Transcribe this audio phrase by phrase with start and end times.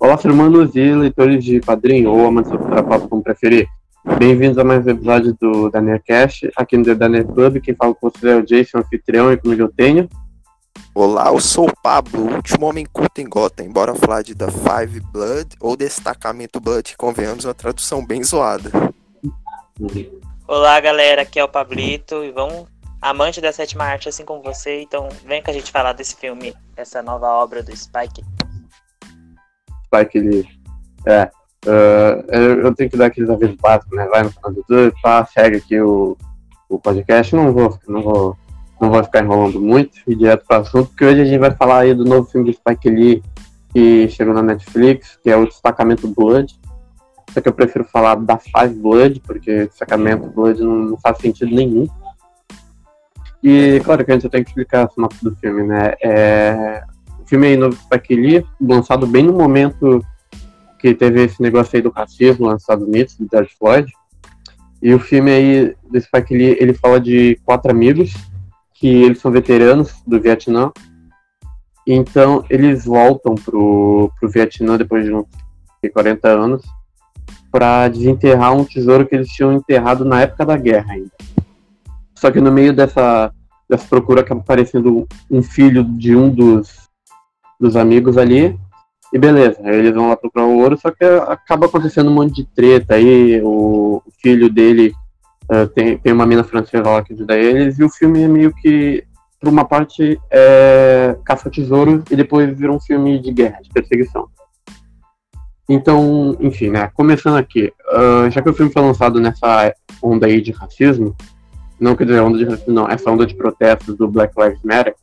[0.00, 3.68] Olá, irmãos e leitores de quadrinho ou amantes da pop, como preferir.
[4.18, 7.60] Bem-vindos a mais um episódio do Daniel Cash, aqui no The Daniel Club.
[7.60, 10.08] Quem fala com você é o Jason, anfitrião, e comigo eu tenho.
[10.94, 13.70] Olá, eu sou o Pablo, o último homem culto em Gotham.
[13.70, 18.70] Bora falar de The Five Blood ou Destacamento Blood, convenhamos uma tradução bem zoada.
[20.48, 22.64] Olá, galera, aqui é o Pablito e vamos
[23.02, 26.54] amante da sétima arte assim como você, então vem com a gente falar desse filme,
[26.74, 28.24] essa nova obra do Spike.
[29.90, 30.46] Spike Lee.
[31.06, 31.30] É,
[31.66, 34.06] uh, eu tenho que dar aqueles avisos básicos, né?
[34.06, 36.16] Vai no canal do YouTube, pá, segue aqui o,
[36.68, 37.34] o podcast.
[37.34, 38.36] Não vou, não vou,
[38.80, 41.50] não vou ficar enrolando muito e direto para o assunto, porque hoje a gente vai
[41.50, 43.22] falar aí do novo filme do Spike Lee
[43.72, 46.58] que chegou na Netflix, que é o Destacamento Blood.
[47.32, 51.54] Só que eu prefiro falar da Five Blood, porque Destacamento Blood não, não faz sentido
[51.54, 51.86] nenhum.
[53.42, 55.94] E, claro, que a gente tem que explicar a sinopse do filme, né?
[56.02, 56.82] É,
[57.30, 57.78] filme aí novo
[58.10, 60.04] Lee, lançado bem no momento
[60.80, 63.92] que teve esse negócio aí do racismo lá nos Estados Unidos, do George Floyd.
[64.82, 68.12] E o filme aí Spike Lee, ele fala de quatro amigos,
[68.74, 70.72] que eles são veteranos do Vietnã.
[71.86, 75.26] Então, eles voltam pro, pro Vietnã depois de uns
[75.92, 76.64] 40 anos
[77.52, 81.12] para desenterrar um tesouro que eles tinham enterrado na época da guerra ainda.
[82.16, 83.32] Só que no meio dessa,
[83.68, 86.89] dessa procura acaba aparecendo um filho de um dos,
[87.60, 88.58] dos amigos ali.
[89.12, 92.36] E beleza, aí eles vão lá procurar o ouro, só que acaba acontecendo um monte
[92.36, 93.40] de treta aí.
[93.42, 94.92] O, filho dele
[95.50, 98.52] uh, tem, tem uma mina francesa lá que ajuda eles, e o filme é meio
[98.54, 99.02] que,
[99.40, 104.28] por uma parte, é caça-tesouro e depois vira um filme de guerra, de perseguição.
[105.68, 106.90] Então, enfim, né?
[106.94, 109.72] Começando aqui, uh, já que o filme foi lançado nessa
[110.02, 111.16] onda aí de racismo,
[111.80, 114.94] não quer dizer onda de racismo, não, essa onda de protestos do Black Lives Matter,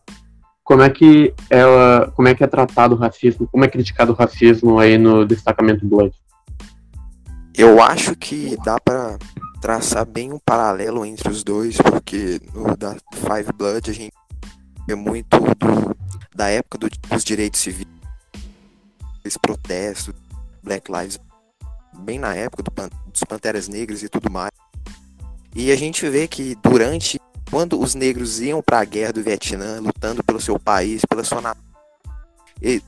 [0.67, 4.15] como é que ela, como é que é tratado o racismo, como é criticado o
[4.15, 6.13] racismo aí no destacamento Blood?
[7.57, 9.17] Eu acho que dá para
[9.61, 14.11] traçar bem um paralelo entre os dois, porque no da Five Blood a gente
[14.89, 15.95] é muito do,
[16.35, 17.87] da época do, dos direitos civis,
[19.23, 20.13] esse protesto,
[20.61, 21.17] Black Lives,
[21.99, 22.71] bem na época do,
[23.09, 24.51] dos Panteras Negras e tudo mais.
[25.55, 27.17] E a gente vê que durante
[27.49, 31.41] quando os negros iam para a guerra do Vietnã, lutando pelo seu país, pela sua
[31.41, 31.61] nação,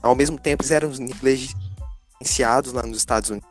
[0.02, 3.50] ao mesmo tempo eles eram negligenciados lá nos Estados Unidos.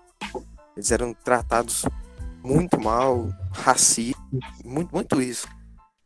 [0.77, 1.85] Eles eram tratados
[2.43, 4.17] muito mal, racismo,
[4.65, 5.47] muito, muito isso.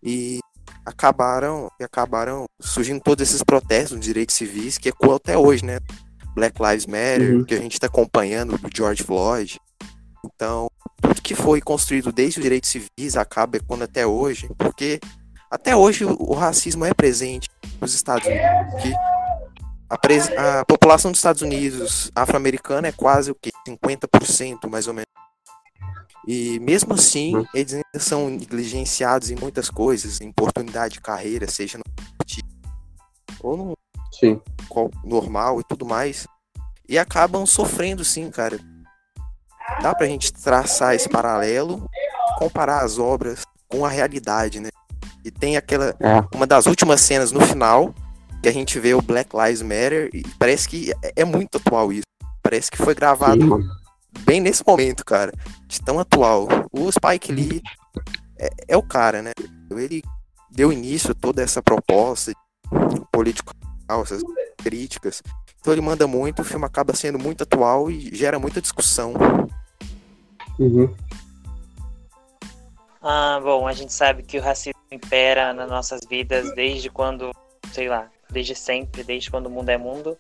[0.03, 0.41] E
[0.85, 5.79] acabaram, e acabaram surgindo todos esses protestos de direitos civis que ecoam até hoje, né?
[6.35, 7.45] Black Lives Matter, uhum.
[7.45, 9.61] que a gente está acompanhando do George Floyd.
[10.25, 15.00] Então, tudo que foi construído desde os direitos civis acaba quando até hoje, porque
[15.50, 17.48] até hoje o, racismo é presente
[17.81, 18.97] nos Estados Unidos.
[19.91, 25.10] A, a, população dos Estados Unidos afro-americana é quase o que 50% mais ou menos.
[26.26, 27.44] E mesmo assim, uhum.
[27.53, 31.84] eles ainda são negligenciados em muitas coisas, em oportunidade de carreira, seja no
[33.43, 33.76] ou no
[34.12, 34.41] sim.
[35.04, 36.26] normal e tudo mais.
[36.88, 38.59] E acabam sofrendo sim, cara,
[39.81, 41.89] dá pra gente traçar esse paralelo,
[42.39, 44.69] comparar as obras com a realidade, né?
[45.25, 45.95] E tem aquela.
[46.00, 46.25] É.
[46.34, 47.95] Uma das últimas cenas no final,
[48.43, 51.93] que a gente vê o Black Lives Matter, e parece que é, é muito atual
[51.93, 52.06] isso.
[52.43, 53.69] Parece que foi gravado Sim,
[54.21, 55.33] bem nesse momento, cara.
[55.67, 56.49] De tão atual.
[56.73, 57.62] O Spike Lee
[58.39, 59.33] é, é o cara, né?
[59.71, 60.03] Ele
[60.50, 62.33] deu início a toda essa proposta
[63.12, 63.55] político
[64.00, 64.23] essas
[64.56, 65.23] críticas.
[65.61, 69.12] Então ele manda muito, o filme acaba sendo muito atual e gera muita discussão.
[70.59, 70.95] Uhum.
[73.03, 77.33] Ah, bom, a gente sabe que o racismo impera nas nossas vidas desde quando,
[77.73, 80.17] sei lá, desde sempre, desde quando o mundo é mundo.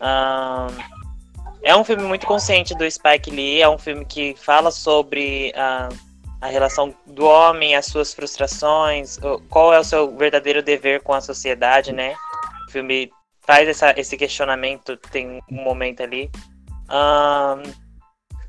[0.00, 0.68] Ah,
[1.62, 5.88] é um filme muito consciente do Spike Lee, é um filme que fala sobre ah,
[6.40, 9.18] a relação do homem, as suas frustrações,
[9.50, 12.14] qual é o seu verdadeiro dever com a sociedade, né?
[12.68, 16.30] O filme faz essa, esse questionamento, tem um momento ali.
[16.88, 17.85] Um,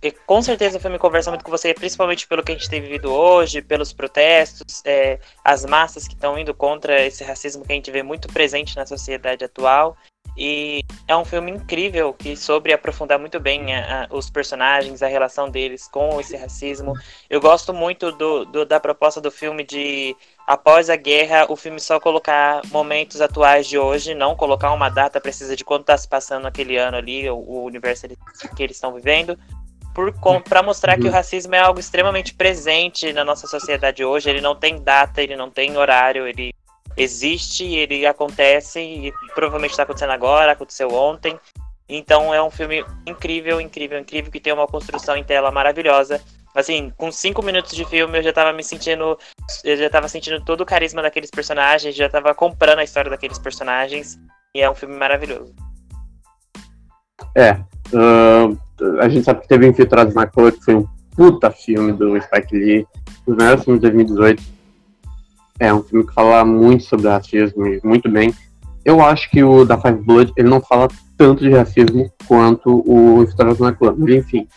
[0.01, 2.81] e com certeza o filme conversa muito com você, principalmente pelo que a gente tem
[2.81, 7.75] vivido hoje, pelos protestos, é, as massas que estão indo contra esse racismo que a
[7.75, 9.97] gente vê muito presente na sociedade atual.
[10.37, 15.07] E é um filme incrível que soube aprofundar muito bem a, a, os personagens, a
[15.07, 16.93] relação deles com esse racismo.
[17.27, 20.15] Eu gosto muito do, do, da proposta do filme de,
[20.45, 25.19] após a guerra, o filme só colocar momentos atuais de hoje, não colocar uma data
[25.19, 28.07] precisa de quando está se passando aquele ano ali, o, o universo
[28.55, 29.39] que eles estão vivendo,
[30.47, 31.11] para mostrar que o uhum.
[31.11, 34.29] racismo é algo extremamente presente na nossa sociedade hoje.
[34.29, 36.53] Ele não tem data, ele não tem horário, ele
[36.95, 41.39] existe, ele acontece e provavelmente está acontecendo agora, aconteceu ontem.
[41.89, 46.21] Então é um filme incrível, incrível, incrível, que tem uma construção em tela maravilhosa.
[46.53, 49.17] Assim, com cinco minutos de filme eu já tava me sentindo.
[49.63, 53.37] Eu já tava sentindo todo o carisma daqueles personagens, já tava comprando a história daqueles
[53.37, 54.19] personagens.
[54.55, 55.53] E é um filme maravilhoso.
[57.35, 57.53] É.
[57.93, 58.57] Uh,
[58.99, 62.55] a gente sabe que teve Infiltrados na Cor, que foi um puta filme do Spike
[62.55, 62.87] Lee.
[63.27, 64.43] Um dos melhores filmes de 2018.
[65.59, 68.33] É um filme que fala muito sobre racismo, muito bem.
[68.85, 70.87] Eu acho que o da Five Blood, ele não fala
[71.17, 73.93] tanto de racismo quanto o Infiltrados na Clã.
[73.97, 74.47] Mas enfim,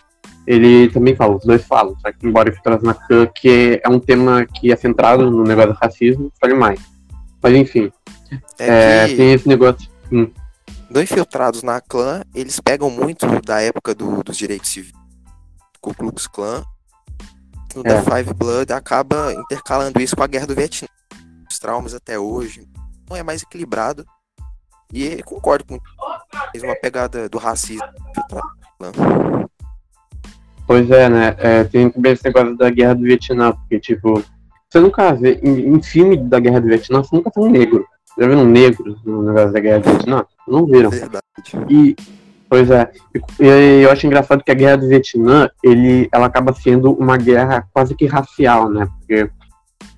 [0.47, 3.99] ele também fala, os dois falam, só que embora Infiltrados na Clã, que é um
[3.99, 6.81] tema que é centrado no negócio do racismo, fale mais.
[7.43, 7.91] Mas enfim,
[8.59, 9.89] é, é tem esse negócio.
[10.13, 10.29] Hum.
[10.91, 14.93] Do Infiltrados na Clã, eles pegam muito da época do, dos direitos civis,
[15.81, 16.65] Ku Klux Klan.
[17.77, 17.85] No é.
[17.85, 20.89] The Five Blood acaba intercalando isso com a Guerra do Vietnã.
[21.49, 22.67] Os traumas até hoje.
[23.09, 24.05] Não é mais equilibrado.
[24.93, 25.79] E concordo com
[26.57, 27.87] uma pegada do racismo.
[30.67, 31.37] Pois é, né?
[31.39, 34.25] É, tem também esse negócio da Guerra do Vietnã, porque, tipo,
[34.69, 37.87] você nunca vê, em, em filme da Guerra do Vietnã, você nunca vê um negro.
[38.19, 40.25] Já viram um negro no negócio da Guerra do Vietnã?
[40.47, 40.91] Não viram.
[40.91, 41.23] Verdade.
[41.69, 41.97] E,
[42.49, 46.53] pois é, e, e, eu acho engraçado que a Guerra do Vietnã, ele, ela acaba
[46.53, 48.89] sendo uma guerra quase que racial, né?
[48.99, 49.31] Porque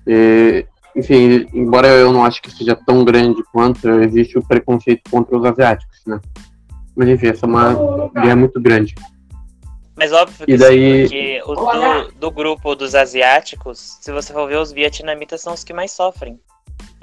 [0.07, 0.65] e,
[0.95, 5.45] enfim, embora eu não acho que seja tão grande quanto, existe o preconceito contra os
[5.45, 6.19] asiáticos, né?
[6.95, 8.93] Mas enfim, essa é uma guerra muito grande.
[9.95, 11.07] Mas óbvio que, daí...
[11.07, 15.73] sim, do, do, grupo dos asiáticos, se você for ver, os vietnamitas são os que
[15.73, 16.39] mais sofrem.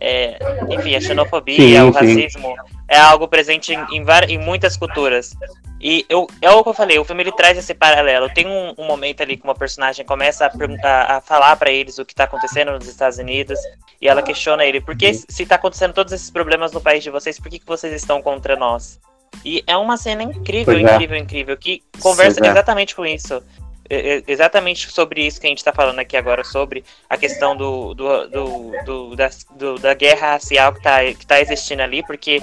[0.01, 0.39] É,
[0.71, 2.77] enfim, a xenofobia, sim, o racismo sim.
[2.89, 5.37] é algo presente em, em, em, muitas culturas.
[5.79, 8.29] E eu, é o que eu falei, o filme ele traz esse paralelo.
[8.31, 11.99] Tem um, um momento ali que uma personagem começa a, a, a falar para eles
[11.99, 13.59] o que tá acontecendo nos Estados Unidos
[14.01, 17.11] e ela questiona ele: por que, se tá acontecendo todos esses problemas no país de
[17.11, 18.99] vocês, por que, que vocês estão contra nós?
[19.45, 20.81] E é uma cena incrível, é.
[20.81, 22.49] incrível, incrível, que conversa é.
[22.49, 23.43] exatamente com isso.
[24.27, 28.29] Exatamente sobre isso que a gente está falando aqui agora, sobre a questão do, do,
[28.29, 29.29] do, do da,
[29.81, 32.41] da guerra racial que está que tá existindo ali, porque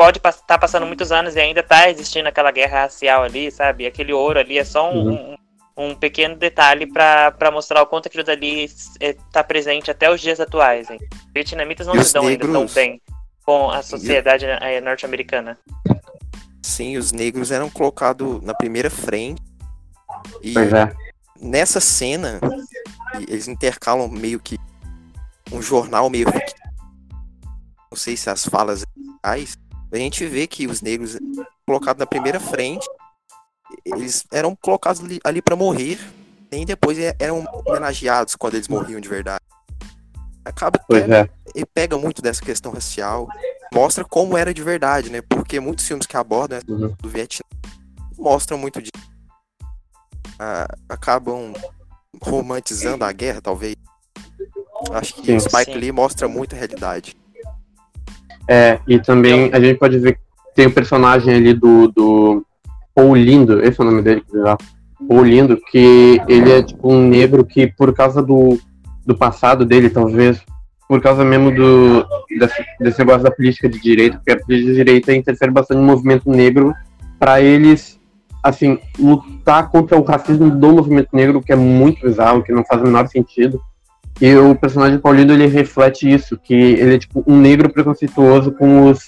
[0.00, 3.84] pode estar tá passando muitos anos e ainda está existindo aquela guerra racial ali, sabe?
[3.84, 5.36] Aquele ouro ali é só um, uhum.
[5.76, 8.66] um, um, pequeno detalhe para mostrar o quanto aquilo dali
[8.98, 10.88] está presente até os dias atuais.
[10.88, 10.98] Hein?
[11.34, 12.48] Vietnamitas não se dão negros...
[12.48, 13.00] ainda tão bem
[13.44, 14.80] com a sociedade e...
[14.80, 15.58] norte-americana.
[16.62, 19.49] Sim, os negros eram colocados na primeira frente.
[20.42, 20.94] E é.
[21.40, 22.40] nessa cena,
[23.28, 24.58] eles intercalam meio que
[25.52, 26.26] um jornal meio
[27.90, 28.84] não sei se as falas
[29.24, 29.58] reais,
[29.92, 31.18] a gente vê que os negros
[31.66, 32.86] colocados na primeira frente,
[33.84, 35.98] eles eram colocados ali, ali para morrer,
[36.52, 39.44] e depois eram homenageados quando eles morriam de verdade.
[40.44, 41.28] Acaba que é.
[41.54, 43.28] ele pega muito dessa questão racial,
[43.74, 45.20] mostra como era de verdade, né?
[45.20, 46.94] Porque muitos filmes que abordam né, uhum.
[46.98, 47.44] do Vietnã
[48.16, 48.90] mostram muito de.
[50.42, 51.52] Ah, acabam
[52.18, 53.76] romantizando a guerra, talvez.
[54.90, 55.78] Acho que sim, o Spike sim.
[55.78, 57.14] Lee mostra muito a realidade.
[58.48, 60.20] É, e também a gente pode ver que
[60.54, 62.46] tem o personagem ali do, do
[62.94, 67.06] Paul Lindo, esse é o nome dele, que Paul Lindo, que ele é tipo um
[67.06, 68.58] negro que por causa do,
[69.04, 70.42] do passado dele, talvez
[70.88, 72.02] por causa mesmo do,
[72.38, 75.84] desse, desse negócio da política de direita, porque a política de direita interfere bastante no
[75.84, 76.74] movimento negro
[77.18, 77.99] para eles,
[78.42, 82.80] assim, lutar contra o racismo do movimento negro, que é muito bizarro, que não faz
[82.80, 83.60] o menor sentido.
[84.20, 88.90] E o personagem Paulino, ele reflete isso, que ele é tipo um negro preconceituoso com
[88.90, 89.00] os,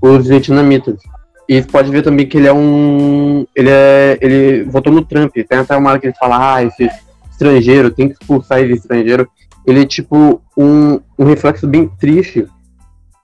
[0.00, 1.00] os vietnamitas.
[1.48, 3.44] E pode ver também que ele é um.
[3.56, 4.18] Ele é.
[4.20, 5.32] Ele votou no Trump.
[5.32, 6.88] Tem até uma hora que ele fala, ah, esse
[7.28, 9.28] estrangeiro, tem que expulsar esse estrangeiro
[9.66, 12.46] ele é tipo um, um reflexo bem triste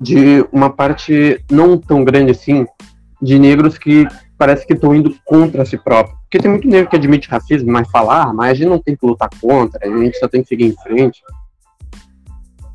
[0.00, 2.66] de uma parte não tão grande assim
[3.20, 6.16] de negros que parece que estão indo contra si próprio.
[6.22, 9.06] Porque tem muito negro que admite racismo, mas falar, mas a gente não tem que
[9.06, 11.22] lutar contra, a gente só tem que seguir em frente.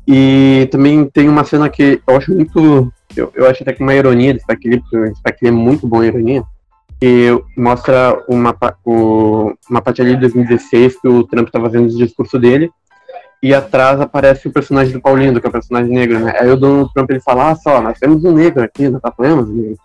[0.06, 2.92] E também tem uma cena que eu acho muito.
[3.16, 4.82] Eu, eu acho até que uma ironia desse Spike Lee,
[5.44, 6.42] é muito em ironia,
[7.00, 11.96] que mostra uma, o, uma parte ali de 2016 que o Trump está fazendo o
[11.96, 12.70] discurso dele,
[13.42, 16.32] e atrás aparece o personagem do Paulinho, que é o personagem negro, né?
[16.38, 19.48] Aí o Donald Trump ele fala, ah só, nós temos um negro aqui, nós apoiamos
[19.48, 19.78] o negro.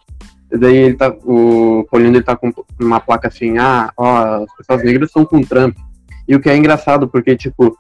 [0.52, 4.84] Daí ele tá, o Paulinho ele tá com uma placa assim, ah, ó, as pessoas
[4.84, 5.76] negras são com o Trump.
[6.28, 7.78] E o que é engraçado, porque, tipo,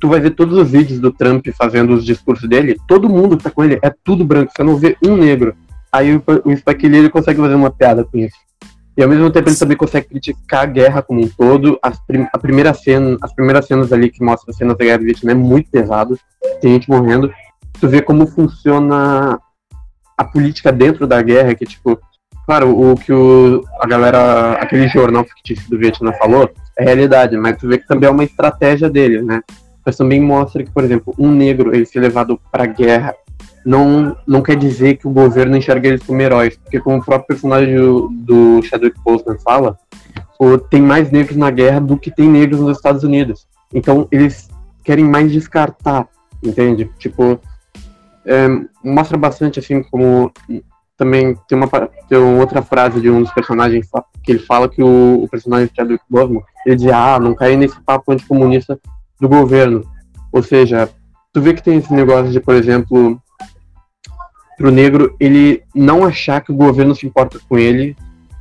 [0.00, 3.44] tu vai ver todos os vídeos do Trump fazendo os discursos dele, todo mundo que
[3.44, 5.54] tá com ele é tudo branco, você não vê um negro.
[5.92, 8.36] Aí o, o Lee ele consegue fazer uma piada com isso.
[8.96, 11.78] E ao mesmo tempo ele também consegue criticar a guerra como um todo.
[11.82, 14.98] As, prim a primeira cena, as primeiras cenas ali que mostram as cenas da guerra
[14.98, 16.18] do Vietnã é muito pesado.
[16.60, 17.32] Tem gente morrendo.
[17.78, 19.38] Tu vê como funciona
[20.16, 21.98] a política dentro da guerra, que tipo,
[22.46, 27.56] claro, o que o, a galera, aquele jornal fictício do Vietnã falou é realidade, mas
[27.58, 29.42] tu vê que também é uma estratégia dele, né?
[29.84, 33.14] Mas também mostra que, por exemplo, um negro ele ser levado para guerra
[33.64, 37.28] não, não quer dizer que o governo enxerga eles como heróis, porque como o próprio
[37.28, 39.78] personagem do, do Chadwick Boseman fala,
[40.70, 43.46] tem mais negros na guerra do que tem negros nos Estados Unidos.
[43.72, 44.48] Então eles
[44.82, 46.08] querem mais descartar,
[46.42, 46.90] entende?
[46.98, 47.40] Tipo,
[48.26, 48.48] é,
[48.84, 50.32] mostra bastante assim como
[50.96, 51.68] também tem uma,
[52.08, 53.88] tem outra frase de um dos personagens
[54.22, 57.80] que ele fala que o, o personagem Chadwick Boseman, ele diz, ah, não cair nesse
[57.80, 58.78] papo anticomunista
[59.20, 59.84] do governo.
[60.30, 60.88] Ou seja,
[61.32, 63.20] tu vê que tem esse negócio de, por exemplo,
[64.56, 67.96] pro negro ele não achar que o governo se importa com ele,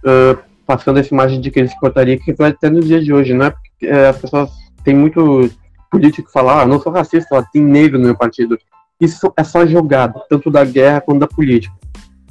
[0.06, 3.12] uh, passando essa imagem de que ele se importaria, que vai até nos dias de
[3.12, 4.52] hoje, não é porque uh, as pessoas
[4.84, 5.50] têm muito
[5.90, 8.58] político que fala, ah, não sou racista, ó, tem negro no meu partido.
[9.02, 11.74] Isso é só jogado, tanto da guerra quanto da política.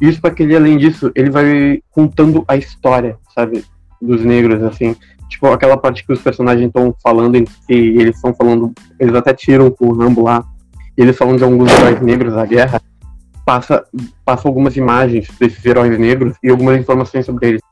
[0.01, 3.65] Isso para que ele, além disso, ele vai contando a história, sabe,
[4.01, 4.95] dos negros, assim.
[5.29, 9.75] Tipo, aquela parte que os personagens estão falando si, eles estão falando, eles até tiram
[9.81, 10.45] o Rambo lá,
[10.97, 12.81] eles falam de alguns heróis negros da guerra,
[13.45, 13.85] passa,
[14.25, 17.63] passa algumas imagens desses heróis negros e algumas informações sobre eles.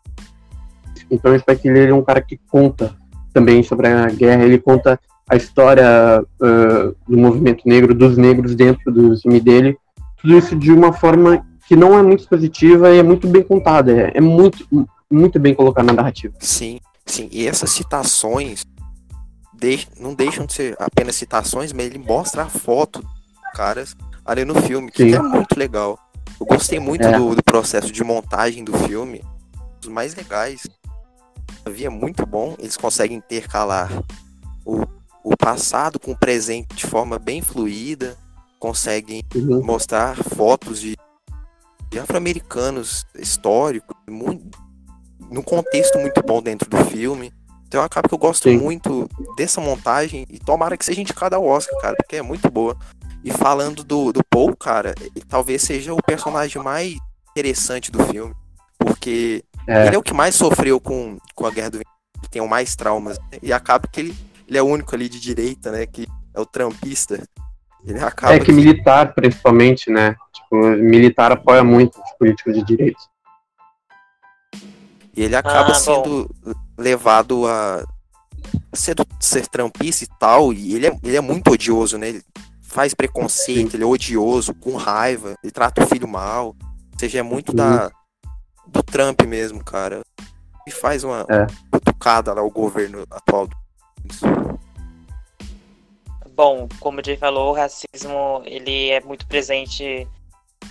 [1.11, 2.95] Então eu espero que ele é um cara que conta
[3.33, 4.99] também sobre a guerra, ele conta
[5.29, 9.77] a história uh, do movimento negro, dos negros dentro do filme dele,
[10.21, 13.93] tudo isso de uma forma que não é muito positiva e é muito bem contada,
[13.93, 14.67] é, é muito,
[15.11, 16.35] muito bem colocada na narrativa.
[16.41, 18.65] Sim, sim, e essas citações
[19.53, 23.05] de, não deixam de ser apenas citações, mas ele mostra a foto
[23.55, 25.17] caras ali no filme, que Sim.
[25.17, 25.99] é muito legal.
[26.39, 27.19] Eu gostei muito é.
[27.19, 29.25] do, do, processo de montagem do filme.
[29.83, 30.69] Os mais legais.
[31.65, 32.55] Havia muito bom.
[32.59, 33.91] Eles conseguem intercalar
[34.65, 34.87] o,
[35.25, 38.17] o passado com o presente de forma bem fluida.
[38.59, 39.63] Conseguem uhum.
[39.65, 40.97] mostrar fotos de,
[41.91, 44.59] de afro-americanos históricos, muito,
[45.31, 47.33] num contexto muito bom dentro do filme.
[47.69, 48.57] Então acaba que eu gosto Sim.
[48.57, 52.77] muito dessa montagem e tomara que seja indicada ao Oscar, cara, porque é muito boa.
[53.23, 56.97] E falando do, do Paul, cara, ele talvez seja o personagem mais
[57.31, 58.35] interessante do filme.
[58.79, 59.87] Porque é.
[59.87, 62.75] ele é o que mais sofreu com, com a Guerra do que tem o mais
[62.75, 63.19] traumas.
[63.19, 63.39] Né?
[63.43, 64.17] E acaba que ele,
[64.49, 65.87] ele é o único ali de direita, né?
[65.87, 67.23] Que é o trampista.
[67.85, 68.35] Ele acaba.
[68.35, 70.17] É que, militar, principalmente, né?
[70.33, 73.00] Tipo, militar apoia muito os políticos de direita.
[75.14, 76.52] E ele acaba ah, sendo bom.
[76.78, 77.85] levado a
[78.73, 80.52] ser, ser trampista e tal.
[80.52, 82.09] E ele é, ele é muito odioso, né?
[82.09, 82.23] Ele
[82.62, 86.49] faz preconceito, ele é odioso, com raiva, ele trata o filho mal.
[86.49, 88.31] Ou seja, é muito da, uhum.
[88.69, 90.02] do Trump mesmo, cara.
[90.67, 91.47] E faz uma é.
[91.71, 93.49] cutucada lá o governo atual.
[96.31, 100.07] Bom, como o Jay falou, o racismo ele é muito presente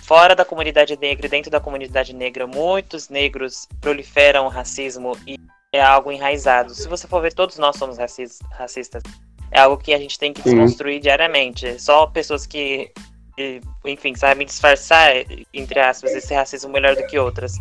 [0.02, 2.46] fora da comunidade negra e dentro da comunidade negra.
[2.46, 5.38] Muitos negros proliferam o racismo e
[5.72, 6.74] é algo enraizado.
[6.74, 9.02] Se você for ver, todos nós somos racistas
[9.50, 11.80] é algo que a gente tem que desconstruir diariamente.
[11.80, 12.90] Só pessoas que,
[13.84, 15.10] enfim, sabem disfarçar,
[15.52, 17.54] entre aspas, esse racismo melhor do que outras.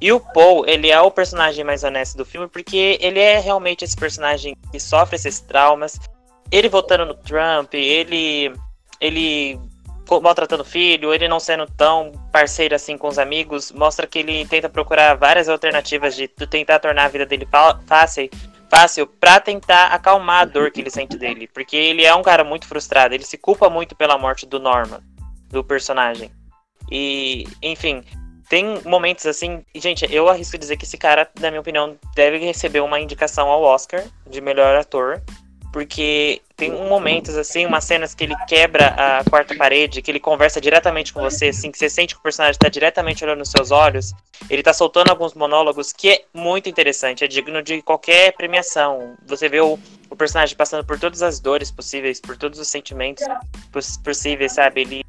[0.00, 3.84] E o Paul, ele é o personagem mais honesto do filme, porque ele é realmente
[3.84, 5.98] esse personagem que sofre esses traumas.
[6.50, 8.52] Ele votando no Trump, ele.
[9.00, 9.58] ele
[10.22, 14.46] maltratando o filho, ele não sendo tão parceiro assim com os amigos, mostra que ele
[14.46, 17.48] tenta procurar várias alternativas de tentar tornar a vida dele
[17.86, 18.30] fácil,
[18.70, 22.44] fácil para tentar acalmar a dor que ele sente dele, porque ele é um cara
[22.44, 25.00] muito frustrado, ele se culpa muito pela morte do Norman,
[25.50, 26.30] do personagem.
[26.88, 28.04] E, enfim,
[28.48, 32.80] tem momentos assim, gente, eu arrisco dizer que esse cara, na minha opinião, deve receber
[32.80, 35.20] uma indicação ao Oscar de melhor ator,
[35.72, 40.58] porque tem momentos assim, umas cenas que ele quebra a quarta parede, que ele conversa
[40.58, 43.70] diretamente com você, assim, que você sente que o personagem está diretamente olhando nos seus
[43.70, 44.12] olhos.
[44.48, 49.16] Ele está soltando alguns monólogos que é muito interessante, é digno de qualquer premiação.
[49.26, 53.22] Você vê o, o personagem passando por todas as dores possíveis, por todos os sentimentos
[54.02, 54.80] possíveis, sabe?
[54.80, 55.04] Ele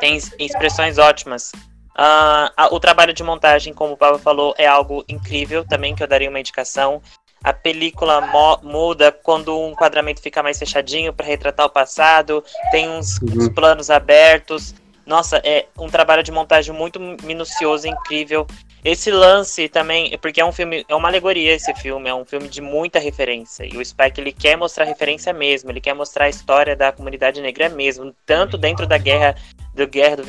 [0.00, 1.52] tem expressões ótimas.
[1.96, 6.02] Uh, a, o trabalho de montagem, como o Pablo falou, é algo incrível também, que
[6.02, 7.00] eu daria uma indicação
[7.44, 8.22] a película
[8.62, 13.36] muda quando um enquadramento fica mais fechadinho para retratar o passado, tem uns, uhum.
[13.36, 14.74] uns, planos abertos.
[15.06, 18.46] Nossa, é um trabalho de montagem muito minucioso, incrível.
[18.84, 22.48] Esse lance também, porque é um filme, é uma alegoria esse filme, é um filme
[22.48, 23.64] de muita referência.
[23.64, 27.40] E o Spike ele quer mostrar referência mesmo, ele quer mostrar a história da comunidade
[27.40, 29.34] negra mesmo, tanto dentro da guerra
[29.74, 30.24] do guerra do,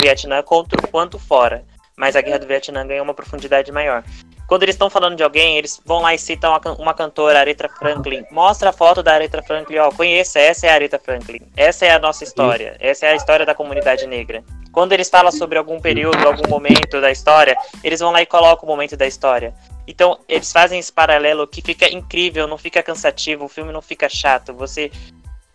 [0.00, 1.64] Vietnã quanto, fora.
[1.96, 4.04] Mas a guerra do Vietnã ganhou uma profundidade maior.
[4.48, 8.24] Quando eles estão falando de alguém, eles vão lá e citam uma, cantora, Aretha Franklin.
[8.30, 11.42] Mostra a foto da Aretha Franklin, ó, conheça, essa é a Aretha Franklin.
[11.54, 12.74] Essa é a nossa história.
[12.80, 14.42] Essa é a história da comunidade negra.
[14.72, 18.66] Quando eles falam sobre algum período, algum momento da história, eles vão lá e colocam
[18.66, 19.54] o momento da história.
[19.86, 24.08] Então, eles fazem esse paralelo que fica incrível, não fica cansativo, o filme não fica
[24.08, 24.54] chato.
[24.54, 24.90] Você.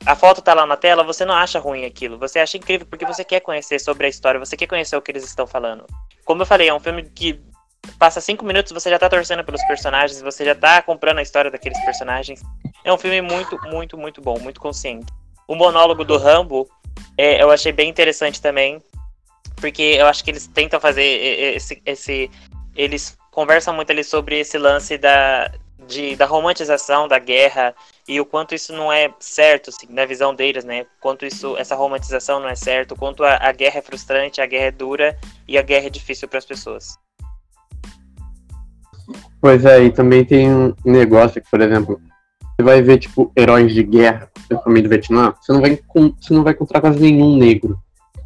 [0.05, 2.19] A foto tá lá na tela, você não acha ruim aquilo.
[2.19, 5.09] Você acha incrível porque você quer conhecer sobre a história, você quer conhecer o que
[5.09, 5.88] eles estão falando.
[6.25, 7.41] Como eu falei, é um filme que
[7.97, 11.49] passa cinco minutos você já tá torcendo pelos personagens, você já tá comprando a história
[11.49, 12.41] daqueles personagens.
[12.83, 15.07] É um filme muito, muito, muito bom, muito consciente.
[15.47, 16.69] O monólogo do Rambo
[17.17, 18.81] é, eu achei bem interessante também,
[19.55, 22.31] porque eu acho que eles tentam fazer esse, esse
[22.75, 25.51] eles conversam muito ali sobre esse lance da,
[25.87, 27.75] de, da romantização da guerra
[28.07, 30.85] e o quanto isso não é certo, assim, na visão deles, né?
[30.99, 34.65] Quanto isso, essa romantização não é certo, quanto a, a guerra é frustrante, a guerra
[34.65, 36.97] é dura e a guerra é difícil para as pessoas.
[39.43, 42.00] Pois é, e também tem um negócio que, por exemplo,
[42.39, 46.45] você vai ver, tipo, heróis de guerra, principalmente do Vietnã, você não vai, você não
[46.45, 47.77] vai encontrar quase nenhum negro.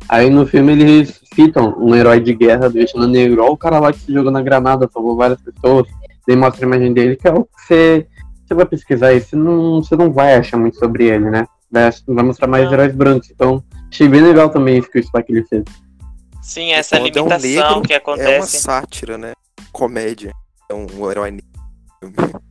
[0.08, 3.80] Aí no filme eles citam um herói de guerra do Vietnã negro, olha o cara
[3.80, 5.88] lá que se jogou na granada, salvou várias pessoas,
[6.28, 8.08] daí mostra a imagem dele, que é o que você,
[8.46, 11.48] você vai pesquisar e você não, você não vai achar muito sobre ele, né?
[11.72, 13.32] Vai, vai mostrar mais heróis brancos.
[13.32, 15.64] Então, achei bem legal também isso que o Spike ele fez.
[16.44, 18.30] Sim, essa limitação é um negro, que acontece.
[18.30, 19.34] É uma sátira, né?
[19.72, 20.32] Comédia.
[20.70, 22.42] É um, um herói negro.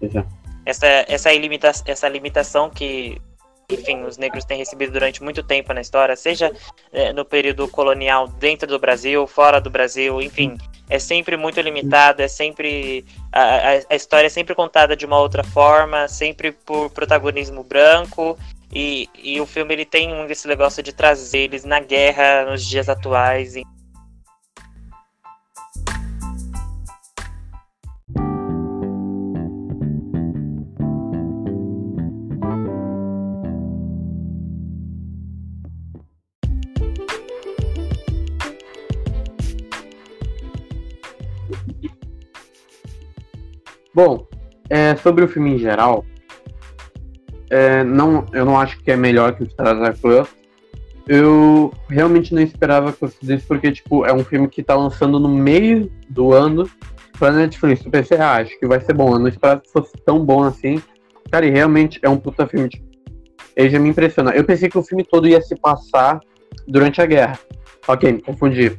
[0.00, 3.22] Exato essa, essa, ilimita essa limitação que,
[3.70, 6.52] enfim, os negros têm recebido durante muito tempo na história, seja
[6.92, 10.58] é, no período colonial dentro do Brasil, fora do Brasil, enfim,
[10.90, 13.04] é sempre muito limitado, é sempre.
[13.32, 18.36] A, a, história é sempre contada de uma outra forma, sempre por protagonismo branco.
[18.72, 22.88] E, e o filme ele tem esse negócio de trazer eles na guerra nos dias
[22.88, 23.54] atuais.
[43.96, 44.26] Bom,
[44.68, 46.04] é, sobre o filme em geral,
[47.48, 50.26] é, não, eu não acho que é melhor que o Stars Club.
[51.08, 55.18] Eu realmente não esperava que fosse isso, porque tipo, é um filme que tá lançando
[55.18, 56.68] no meio do ano
[57.18, 57.86] pra Netflix.
[57.86, 59.14] Eu pensei, ah, acho que vai ser bom.
[59.14, 60.82] Eu não esperava que fosse tão bom assim.
[61.30, 62.68] Cara, e realmente é um puta filme.
[62.68, 62.84] Tipo,
[63.56, 64.32] ele já me impressiona.
[64.32, 66.20] Eu pensei que o filme todo ia se passar
[66.68, 67.38] durante a guerra.
[67.88, 68.78] Ok, me confundi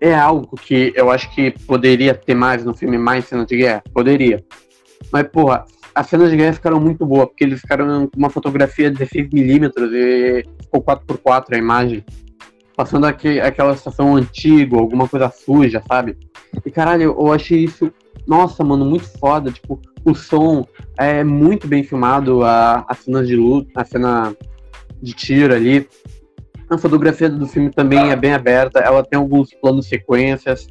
[0.00, 3.82] é algo que eu acho que poderia ter mais no filme, mais cenas de guerra?
[3.92, 4.44] Poderia.
[5.12, 8.90] Mas, porra, as cenas de guerra ficaram muito boas, porque eles ficaram com uma fotografia
[8.90, 12.04] de 16mm e ficou 4x4 a imagem.
[12.76, 16.18] Passando aqui, aquela estação antiga, alguma coisa suja, sabe?
[16.64, 17.90] E caralho, eu achei isso,
[18.26, 19.50] nossa, mano, muito foda.
[19.50, 20.66] Tipo, o som
[20.98, 24.36] é muito bem filmado, a, cenas de luta, a cena
[25.00, 25.88] de tiro ali.
[26.68, 30.66] A fotografia do filme também é bem aberta, ela tem alguns planos sequências.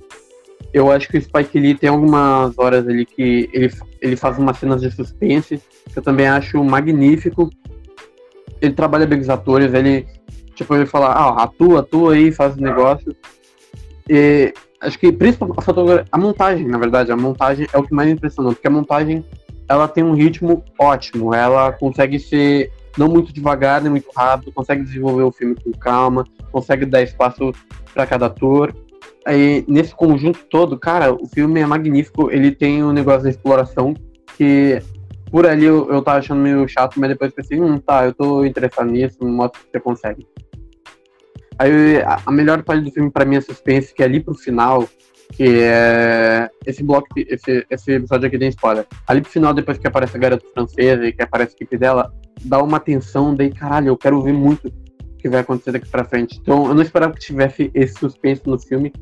[0.73, 4.58] Eu acho que o Spike Lee tem algumas horas ali que ele, ele faz umas
[4.58, 7.49] cenas de suspense, que eu também acho magnífico.
[8.62, 10.05] Ele trabalha bem com os atores, ele,
[10.53, 13.15] tipo, ele fala, ah, atua, atua aí, faz o negócio.
[14.10, 17.93] E acho que principalmente a fotografia, a montagem, na verdade, a montagem é o que
[17.93, 19.23] mais impressionou, porque a montagem
[19.67, 24.84] ela tem um ritmo ótimo, ela consegue ser não muito devagar nem muito rápido, consegue
[24.84, 27.51] desenvolver o filme com calma, consegue dar espaço
[27.93, 28.75] para cada ator.
[29.25, 32.31] Aí, nesse conjunto todo, cara, o filme é magnífico.
[32.31, 33.93] Ele tem um negócio da exploração
[34.38, 34.81] que
[35.31, 38.45] por ali eu, eu tava achando meio chato, mas depois pensei, hum, tá, eu tô
[38.45, 40.27] interessado nisso, mostra que você consegue.
[41.58, 44.88] Aí a, melhor parte do filme para mim é suspense, que é ali pro final,
[45.33, 48.85] que é esse bloco, esse, esse episódio aqui tem spoiler.
[49.07, 52.13] Ali pro final, depois que aparece a garota francesa e que aparece a equipe dela,
[52.43, 56.05] dá uma tensão, daí, caralho, eu quero ver muito o que vai acontecer daqui pra
[56.05, 56.39] frente.
[56.41, 58.93] Então, eu não esperava que tivesse esse suspense no filme.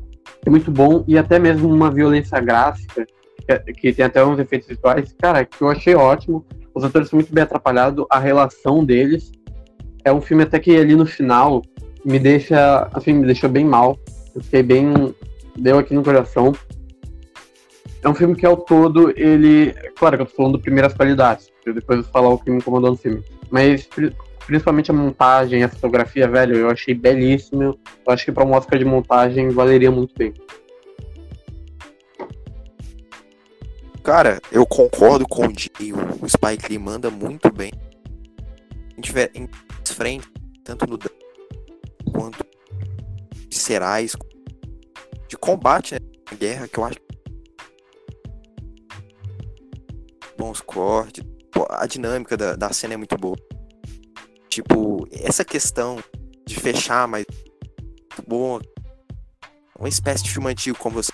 [0.44, 3.06] É muito bom, e até mesmo uma violência gráfica,
[3.46, 6.44] que, que tem até uns efeitos visuais, cara, que eu achei ótimo.
[6.74, 9.30] Os atores são muito bem atrapalhados, a relação deles.
[10.04, 11.62] É um filme até que ali no final
[12.04, 13.98] me deixa, assim, me deixou bem mal.
[14.34, 15.14] Eu fiquei bem
[15.56, 16.52] deu aqui no coração.
[18.02, 19.72] É um filme que ao todo ele.
[19.96, 22.90] Claro que eu tô falando primeiras qualidades, depois eu vou falar o que me incomodou
[22.90, 23.24] no filme.
[23.50, 23.88] Mas
[24.46, 27.62] principalmente a montagem, a fotografia, velho, eu achei belíssimo.
[27.62, 30.34] Eu acho que para uma Oscar de montagem valeria muito bem.
[34.02, 37.72] Cara, eu concordo com o Jay, o Spike Lee manda muito bem.
[38.92, 39.48] A gente em
[39.86, 40.28] frente,
[40.62, 40.98] tanto no
[42.12, 42.44] quanto
[43.48, 44.14] viscerais,
[45.28, 46.00] de combate, né?
[46.36, 46.98] Guerra, que eu acho.
[50.36, 51.24] Bons cortes.
[51.70, 53.36] A dinâmica da, da cena é muito boa.
[54.48, 56.02] Tipo, essa questão
[56.46, 57.24] de fechar mais
[58.26, 58.60] boa.
[59.78, 61.12] Uma espécie de filme antigo, como você.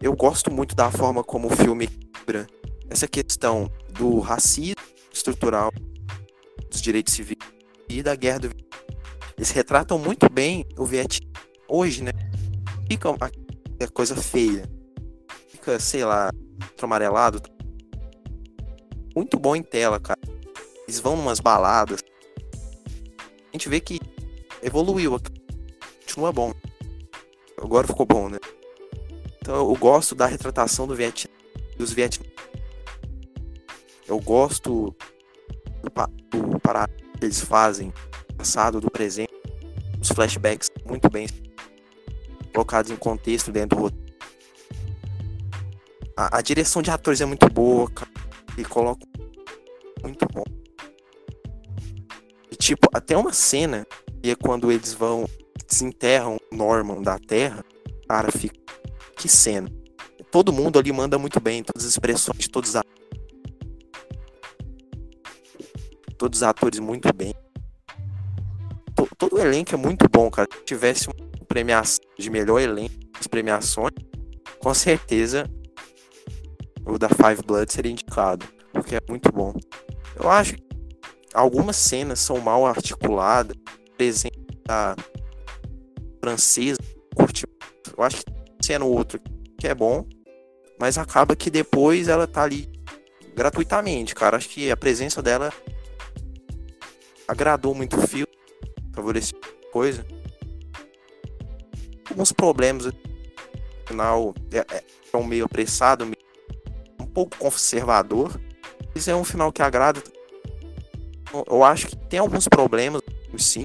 [0.00, 2.46] Eu gosto muito da forma como o filme quebra
[2.88, 5.70] essa questão do racismo estrutural,
[6.70, 7.36] dos direitos civis
[7.88, 8.50] e da guerra do.
[9.36, 11.26] Eles retratam muito bem o Vietnã
[11.68, 12.12] hoje, né?
[12.90, 13.30] Fica uma
[13.94, 14.68] coisa feia.
[15.46, 16.28] Fica, sei lá,
[16.82, 17.40] amarelado.
[19.14, 20.18] Muito bom em tela, cara.
[20.88, 22.00] Eles vão numas baladas.
[23.22, 24.00] A gente vê que
[24.60, 25.20] evoluiu.
[26.00, 26.52] Continua bom.
[27.62, 28.38] Agora ficou bom, né?
[29.40, 31.32] Então eu gosto da retratação do Vietnã,
[31.78, 32.26] dos Vietnã.
[34.08, 34.92] Eu gosto
[35.80, 37.92] do, do parado que eles fazem,
[38.36, 39.32] passado, do presente,
[40.02, 41.28] os flashbacks muito bem
[42.50, 44.10] colocados em contexto dentro do.
[46.16, 48.10] A, a direção de atores é muito boa, cara.
[48.58, 49.06] E coloca
[50.02, 50.44] muito bom.
[52.50, 53.86] E, tipo, até uma cena
[54.22, 55.24] e é quando eles vão
[55.66, 57.64] desenterram Norman da Terra,
[58.08, 58.58] cara, fica
[59.16, 59.70] que cena.
[60.30, 62.82] Todo mundo ali manda muito bem, todas as expressões de todos os
[66.16, 67.34] todos os atores muito bem.
[69.16, 70.48] Todo o elenco é muito bom, cara.
[70.52, 73.92] Se tivesse uma premiação de melhor elenco, as premiações,
[74.58, 75.50] com certeza
[76.86, 79.54] o da Five Blood seria indicado, porque é muito bom.
[80.16, 80.62] Eu acho que
[81.34, 83.56] algumas cenas são mal articuladas,
[83.96, 84.96] presente da
[86.20, 86.78] francesa,
[87.14, 87.44] curti.
[87.96, 89.20] Eu acho que sendo outro
[89.58, 90.06] que é bom,
[90.78, 92.68] mas acaba que depois ela tá ali
[93.34, 94.36] gratuitamente, cara.
[94.36, 95.52] Acho que a presença dela
[97.28, 98.32] agradou muito o filme,
[98.92, 99.38] favoreceu
[99.72, 100.04] coisa.
[102.10, 102.92] Alguns problemas no
[103.86, 106.04] final é, é, é um meio apressado,
[107.00, 108.40] um pouco conservador.
[108.94, 110.02] Mas é um final que agrada.
[111.48, 113.00] Eu acho que tem alguns problemas,
[113.38, 113.64] sim.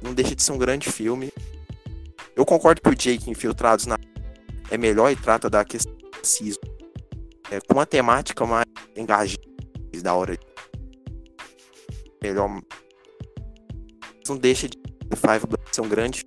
[0.00, 1.30] Não deixa de ser um grande filme.
[2.34, 3.98] Eu concordo que o Jake Infiltrados na
[4.70, 6.76] é melhor e trata da questão do.
[7.50, 9.42] É, com uma temática mais engajada
[10.02, 10.38] da hora.
[12.22, 12.60] Melhor
[14.28, 14.76] não deixa de
[15.16, 16.24] Five ser um grande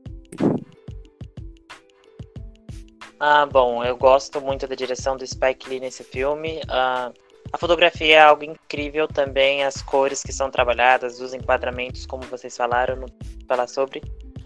[3.20, 6.62] Ah, bom, eu gosto muito da direção do Spike Lee nesse filme.
[6.70, 7.12] Ah,
[7.52, 12.56] a fotografia é algo incrível também, as cores que são trabalhadas, os enquadramentos, como vocês
[12.56, 13.08] falaram, não
[13.46, 14.02] falar sobre.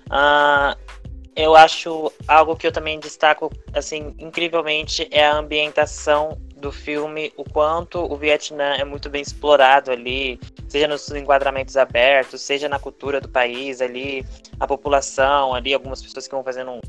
[0.09, 0.75] Ah,
[1.35, 7.43] eu acho algo que eu também destaco, assim, incrivelmente, é a ambientação do filme, o
[7.43, 13.21] quanto o Vietnã é muito bem explorado ali, seja nos enquadramentos abertos, seja na cultura
[13.21, 14.25] do país ali,
[14.59, 16.79] a população ali, algumas pessoas que vão fazendo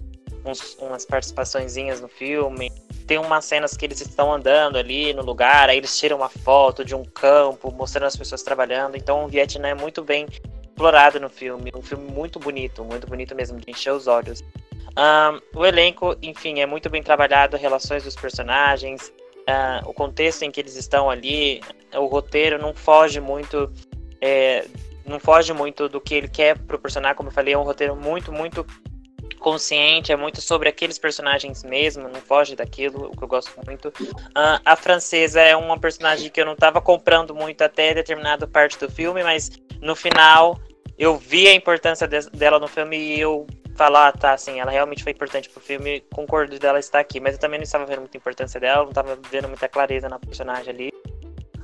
[0.44, 2.70] uns, umas participaçõezinhas no filme.
[3.06, 6.84] Tem umas cenas que eles estão andando ali no lugar, aí eles tiram uma foto
[6.84, 8.96] de um campo, mostrando as pessoas trabalhando.
[8.96, 10.26] Então o Vietnã é muito bem
[10.62, 11.70] explorado no filme.
[11.74, 14.42] Um filme muito bonito, muito bonito mesmo, de encher os olhos.
[14.96, 19.12] Um, o elenco, enfim, é muito bem trabalhado, relações dos personagens,
[19.48, 21.60] uh, o contexto em que eles estão ali,
[21.94, 23.72] o roteiro não foge muito,
[24.20, 24.66] é,
[25.04, 28.32] não foge muito do que ele quer proporcionar, como eu falei, é um roteiro muito,
[28.32, 28.64] muito
[29.44, 33.88] consciente, é muito sobre aqueles personagens mesmo, não foge daquilo, o que eu gosto muito.
[33.88, 38.78] Uh, a francesa é uma personagem que eu não estava comprando muito até determinada parte
[38.78, 39.50] do filme, mas
[39.82, 40.58] no final
[40.98, 44.70] eu vi a importância de, dela no filme e eu falar, ah, tá, assim, ela
[44.70, 47.98] realmente foi importante pro filme, concordo dela estar aqui, mas eu também não estava vendo
[47.98, 50.88] muita importância dela, não estava vendo muita clareza na personagem ali.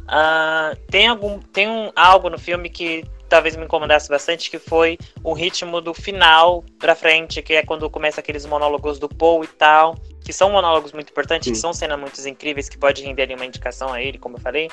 [0.04, 4.98] Uh, tem algum tem um, algo no filme que talvez me incomodasse bastante, que foi
[5.22, 9.46] o ritmo do final pra frente, que é quando começa aqueles monólogos do Paul e
[9.46, 11.52] tal, que são monólogos muito importantes, Sim.
[11.52, 14.40] que são cenas muito incríveis, que pode render ali uma indicação a ele, como eu
[14.40, 14.68] falei.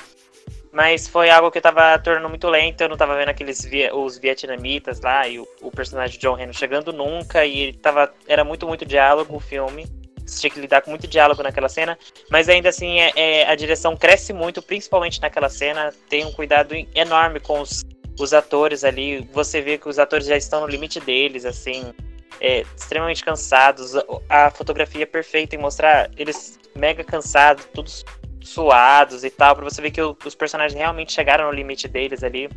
[0.72, 4.18] Mas foi algo que eu tava tornando muito lento, eu não tava vendo aqueles os
[4.18, 8.12] vietnamitas lá e o, o personagem de John Reno chegando nunca, e ele tava.
[8.26, 9.86] Era muito, muito diálogo o filme.
[10.26, 11.98] Você tinha que lidar com muito diálogo naquela cena,
[12.30, 15.94] mas ainda assim é, é, a direção cresce muito, principalmente naquela cena.
[16.08, 17.82] Tem um cuidado enorme com os,
[18.18, 19.20] os atores ali.
[19.32, 21.92] Você vê que os atores já estão no limite deles, assim,
[22.40, 23.92] é, extremamente cansados.
[24.28, 28.04] A fotografia é perfeita em mostrar eles mega cansados, todos
[28.40, 32.22] suados e tal, para você ver que o, os personagens realmente chegaram no limite deles
[32.22, 32.48] ali.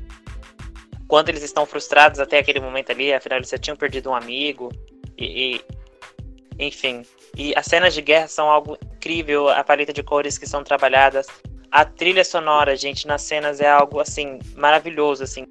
[1.07, 4.69] Quando eles estão frustrados até aquele momento ali, afinal eles já tinham perdido um amigo
[5.17, 5.55] e,
[6.57, 7.03] e enfim.
[7.35, 11.27] E as cenas de guerra são algo incrível, a paleta de cores que são trabalhadas,
[11.71, 15.45] a trilha sonora, gente, nas cenas é algo assim maravilhoso, assim,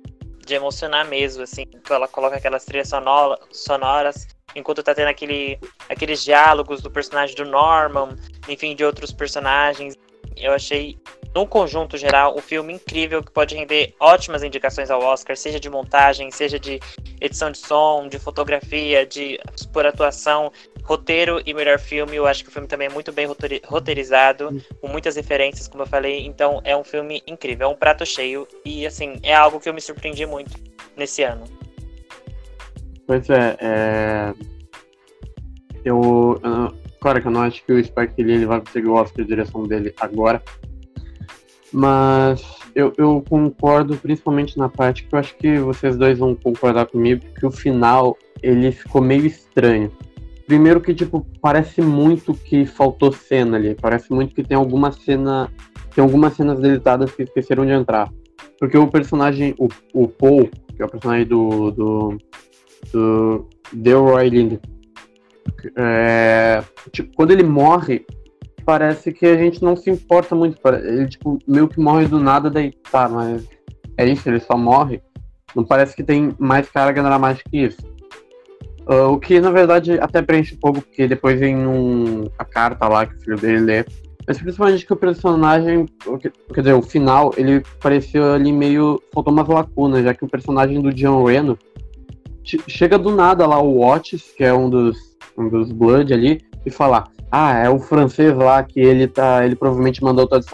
[0.44, 5.58] de emocionar mesmo, assim, que ela coloca aquelas trilhas sonora, sonoras enquanto tá tendo aquele,
[5.88, 8.16] aqueles diálogos do personagem do Norman,
[8.48, 9.96] enfim, de outros personagens.
[10.36, 10.98] Eu achei
[11.34, 15.70] no conjunto geral, o filme incrível que pode render ótimas indicações ao Oscar, seja de
[15.70, 16.80] montagem, seja de
[17.20, 19.38] edição de som, de fotografia, de
[19.72, 20.52] por atuação,
[20.90, 22.16] roteiro e melhor filme.
[22.16, 23.28] Eu acho que o filme também é muito bem
[23.64, 26.26] roteirizado, com muitas referências, como eu falei.
[26.26, 29.74] Então é um filme incrível, é um prato cheio e assim é algo que eu
[29.74, 30.50] me surpreendi muito
[30.96, 31.44] nesse ano.
[33.06, 34.34] Pois é, é...
[35.84, 38.94] Eu, eu, claro que eu não acho que o Spike Lee ele vai conseguir o
[38.94, 40.42] Oscar de direção dele agora,
[41.72, 42.42] mas
[42.74, 47.24] eu, eu concordo principalmente na parte que eu acho que vocês dois vão concordar comigo,
[47.38, 49.90] que o final ele ficou meio estranho.
[50.50, 53.76] Primeiro que, tipo, parece muito que faltou cena ali.
[53.80, 55.48] Parece muito que tem alguma cena.
[55.94, 58.12] Tem algumas cenas deletadas que esqueceram de entrar.
[58.58, 61.70] Porque o personagem, o, o Paul, que é o personagem do.
[61.70, 62.18] do.
[62.92, 64.58] do Delroy Lind,
[65.76, 68.04] é, tipo, quando ele morre,
[68.64, 70.58] parece que a gente não se importa muito.
[70.66, 73.48] Ele, tipo, meio que morre do nada, daí tá, mas
[73.96, 75.00] é isso, ele só morre.
[75.54, 77.89] Não parece que tem mais carga dramática que isso.
[78.86, 82.88] Uh, o que, na verdade, até preenche um pouco, porque depois vem um, a carta
[82.88, 83.84] lá que o filho dele lê.
[84.26, 85.86] Mas principalmente que o personagem,
[86.52, 89.00] quer dizer, o final, ele pareceu ali meio.
[89.12, 91.58] faltou umas lacunas, já que o personagem do John Reno
[92.44, 94.96] chega do nada lá, o Otis, que é um dos,
[95.36, 99.44] um dos Blood ali, e fala: ah, é o francês lá que ele tá.
[99.44, 100.46] Ele provavelmente mandou todos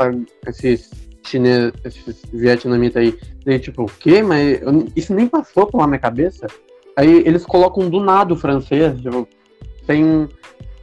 [0.46, 0.90] esses
[1.24, 3.18] chineses, esses vietnamitas aí.
[3.46, 4.22] E tipo, o quê?
[4.22, 6.46] Mas eu, isso nem passou pela minha cabeça.
[6.96, 9.28] Aí eles colocam do nada o francês, tipo,
[9.86, 10.28] tem.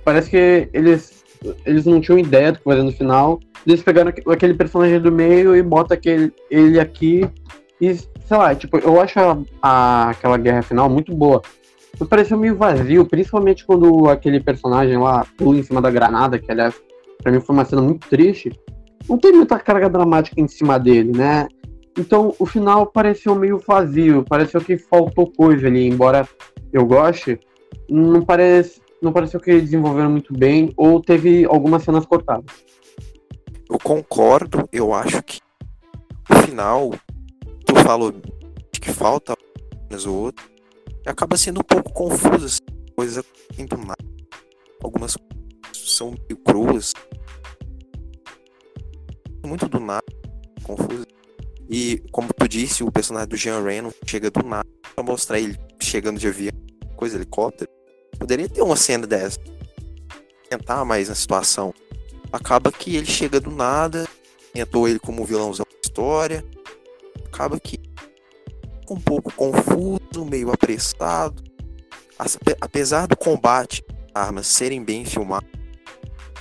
[0.04, 1.24] Parece que eles.
[1.66, 3.40] Eles não tinham ideia do que fazer no final.
[3.68, 7.30] Eles pegaram aquele personagem do meio e botam aquele, ele aqui.
[7.82, 11.42] E, sei lá, tipo, eu acho a, a, aquela guerra final muito boa
[12.00, 16.52] me pareceu meio vazio, principalmente quando aquele personagem lá pula em cima da granada, que
[16.52, 16.74] aliás,
[17.22, 18.52] pra mim foi uma cena muito triste.
[19.08, 21.48] Não tem muita carga dramática em cima dele, né?
[21.98, 26.28] Então o final pareceu meio vazio, pareceu que faltou coisa ali, embora
[26.72, 27.40] eu goste,
[27.90, 32.46] não parece, não pareceu que desenvolveram muito bem ou teve algumas cenas cortadas.
[33.70, 35.40] Eu concordo, eu acho que
[36.30, 36.92] o final,
[37.66, 38.14] tu falou
[38.82, 39.34] que falta
[39.94, 40.50] mas o outro,
[41.06, 42.58] acaba sendo um pouco confuso, assim,
[42.96, 43.24] coisas
[43.56, 44.00] muito mais.
[44.84, 45.16] Algumas
[45.72, 46.94] são meio cruas.
[49.46, 50.04] Muito do nada,
[50.64, 51.06] confuso.
[51.70, 55.58] E como tu disse, o personagem do Jean Reno chega do nada pra mostrar ele
[55.82, 56.54] chegando de avião,
[56.96, 57.70] coisa helicóptero.
[58.18, 59.40] Poderia ter uma cena dessa.
[60.50, 61.74] Tentar mais na situação.
[62.32, 64.08] Acaba que ele chega do nada,
[64.54, 66.46] tentou ele como vilãozão da história.
[67.26, 67.80] Acaba que
[68.90, 71.44] um pouco confuso, meio apressado.
[72.62, 75.50] Apesar do combate, armas serem bem filmadas,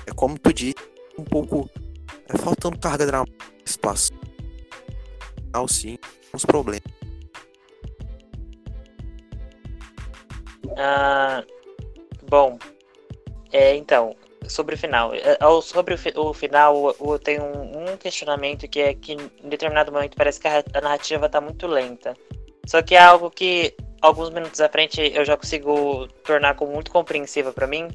[0.07, 0.77] é como tu disse,
[1.19, 1.69] um pouco
[2.29, 4.12] é, faltando carga dramática, espaço.
[5.69, 5.99] Sim,
[6.35, 6.83] uns problemas.
[10.77, 11.45] Ah,
[12.29, 12.59] bom,
[13.53, 14.17] é, então,
[14.49, 15.15] sobre o final.
[15.15, 20.41] É, sobre o, final, eu tenho um, questionamento que é que em determinado momento parece
[20.41, 22.17] que a, narrativa está muito lenta.
[22.67, 26.91] Só que é algo que alguns minutos à frente eu já consigo tornar como muito
[26.91, 27.89] compreensiva para mim,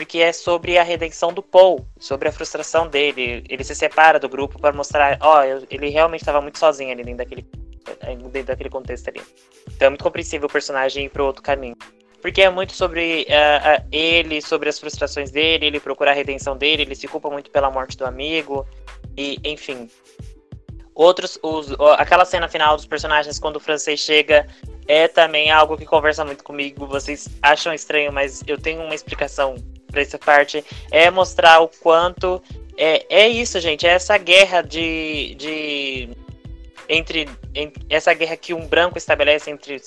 [0.00, 3.44] porque é sobre a redenção do Paul, sobre a frustração dele.
[3.46, 7.04] Ele se separa do grupo para mostrar, ó, oh, ele realmente estava muito sozinho ali
[7.04, 7.46] dentro daquele,
[8.32, 9.20] dentro daquele contexto ali.
[9.68, 11.76] Então é muito compreensível o personagem ir para outro caminho.
[12.22, 16.56] Porque é muito sobre uh, uh, ele, sobre as frustrações dele, ele procurar a redenção
[16.56, 18.66] dele, ele se culpa muito pela morte do amigo,
[19.18, 19.86] e enfim.
[20.94, 24.46] Outros, os, aquela cena final dos personagens quando o francês chega
[24.88, 26.86] é também algo que conversa muito comigo.
[26.86, 29.56] Vocês acham estranho, mas eu tenho uma explicação
[29.90, 30.64] para essa parte.
[30.90, 32.42] É mostrar o quanto.
[32.76, 33.86] É, é isso, gente.
[33.86, 35.34] É essa guerra de.
[35.36, 36.08] de
[36.88, 37.28] entre,
[37.88, 39.80] essa guerra que um branco estabelece entre,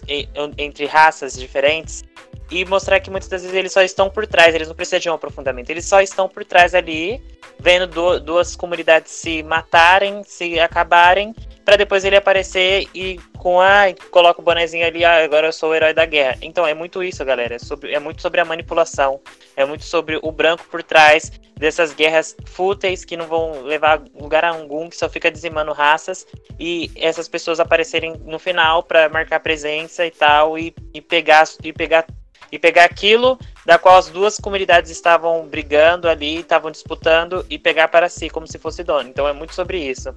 [0.57, 2.03] entre raças diferentes
[2.49, 5.09] e mostrar que muitas das vezes eles só estão por trás, eles não precisam de
[5.09, 7.21] um aprofundamento, eles só estão por trás ali,
[7.59, 13.85] vendo do, duas comunidades se matarem, se acabarem, para depois ele aparecer e com a
[14.11, 16.37] coloca o bonezinho ali, ah, agora eu sou o herói da guerra.
[16.41, 19.19] Então é muito isso, galera, é, sobre, é muito sobre a manipulação,
[19.55, 24.43] é muito sobre o branco por trás dessas guerras fúteis que não vão levar lugar
[24.43, 26.25] a algum, que só fica dizimando raças
[26.59, 31.71] e essas pessoas aparecerem no final para marcar presença e tal e, e pegar e
[31.71, 32.05] pegar
[32.51, 37.87] e pegar aquilo da qual as duas comunidades estavam brigando ali, estavam disputando e pegar
[37.87, 39.09] para si como se fosse dono.
[39.09, 40.13] Então é muito sobre isso.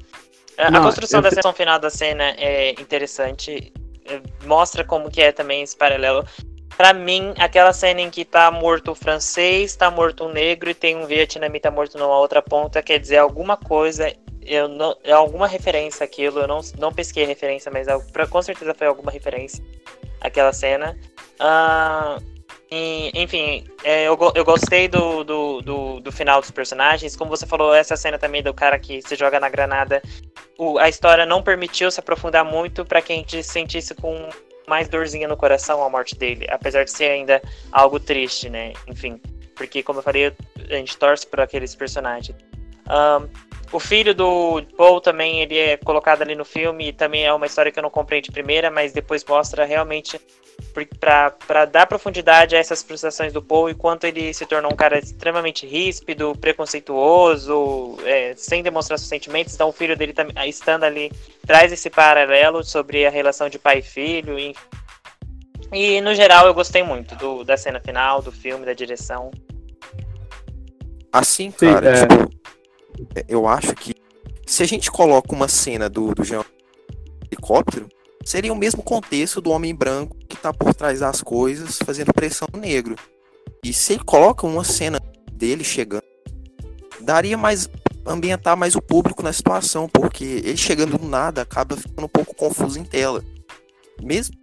[0.59, 3.73] Não, a construção da seção final da cena é interessante,
[4.07, 6.25] é, mostra como que é também esse paralelo.
[6.77, 10.75] Para mim, aquela cena em que tá morto o francês, tá morto o negro e
[10.75, 14.13] tem um vietnamita morto numa outra ponta, quer dizer alguma coisa
[14.47, 18.27] eu não, é alguma referência aquilo, eu não, não pesquei a referência, mas é, pra,
[18.27, 19.63] com certeza foi alguma referência
[20.21, 20.97] aquela cena.
[21.41, 22.36] Uh,
[22.71, 27.15] e, enfim, é, eu, eu gostei do, do, do, do, final dos personagens.
[27.15, 30.03] Como você falou, essa cena também do cara que se joga na granada.
[30.59, 34.29] O, a história não permitiu se aprofundar muito para que a gente sentisse com
[34.67, 36.47] mais dorzinha no coração a morte dele.
[36.51, 38.73] Apesar de ser ainda algo triste, né?
[38.89, 39.21] Enfim.
[39.55, 40.33] Porque, como eu falei,
[40.69, 42.37] a gente torce por aqueles personagens.
[42.89, 43.29] Um,
[43.73, 46.93] o filho do Paul também ele é colocado ali no filme.
[46.93, 50.21] Também é uma história que eu não comprei de primeira, mas depois mostra realmente
[51.01, 54.99] para dar profundidade a essas frustrações do Paul e quanto ele se tornou um cara
[54.99, 59.55] extremamente ríspido, preconceituoso, é, sem demonstrar seus sentimentos.
[59.55, 60.15] Então, o filho dele
[60.47, 61.13] estando ali
[61.47, 64.39] traz esse paralelo sobre a relação de pai e filho.
[64.39, 64.55] E,
[65.73, 69.31] e no geral, eu gostei muito do, da cena final, do filme, da direção.
[71.13, 72.07] Assim, cara, Sim, é...
[72.07, 72.37] tipo,
[73.29, 73.95] eu acho que
[74.47, 76.45] se a gente coloca uma cena do, do Jean
[77.27, 77.89] helicóptero,
[78.25, 82.49] seria o mesmo contexto do homem branco que está por trás das coisas fazendo pressão
[82.53, 82.97] no negro.
[83.63, 85.01] E se ele coloca uma cena
[85.33, 86.05] dele chegando,
[87.01, 87.69] daria mais
[88.07, 92.35] ambientar mais o público na situação, porque ele chegando do nada acaba ficando um pouco
[92.35, 93.25] confuso em tela.
[94.01, 94.37] Mesmo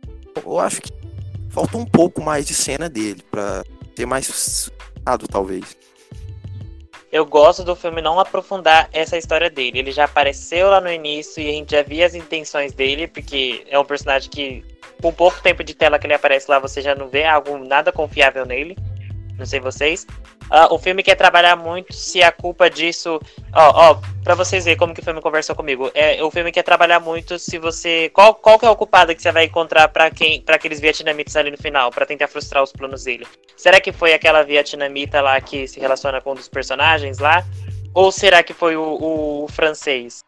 [0.46, 0.92] eu acho que
[1.50, 3.64] falta um pouco mais de cena dele para
[3.96, 5.78] ter mais suscitado, talvez
[7.14, 9.78] eu gosto do filme não aprofundar essa história dele.
[9.78, 13.64] Ele já apareceu lá no início e a gente já via as intenções dele, porque
[13.70, 14.66] é um personagem que,
[15.00, 17.92] com pouco tempo de tela que ele aparece lá, você já não vê algo nada
[17.92, 18.76] confiável nele.
[19.38, 20.06] Não sei vocês.
[20.44, 23.20] Uh, o filme quer trabalhar muito se a culpa disso.
[23.54, 25.90] Ó, ó, pra vocês verem como que o filme conversou comigo.
[25.94, 28.10] É, o filme quer trabalhar muito se você.
[28.14, 31.36] Qual, qual que é o culpado que você vai encontrar para quem para aqueles vietnamitas
[31.36, 33.26] ali no final, para tentar frustrar os planos dele?
[33.58, 37.44] Será que foi aquela vietnamita lá que se relaciona com um dos personagens lá?
[37.94, 40.20] Ou será que foi o, o francês?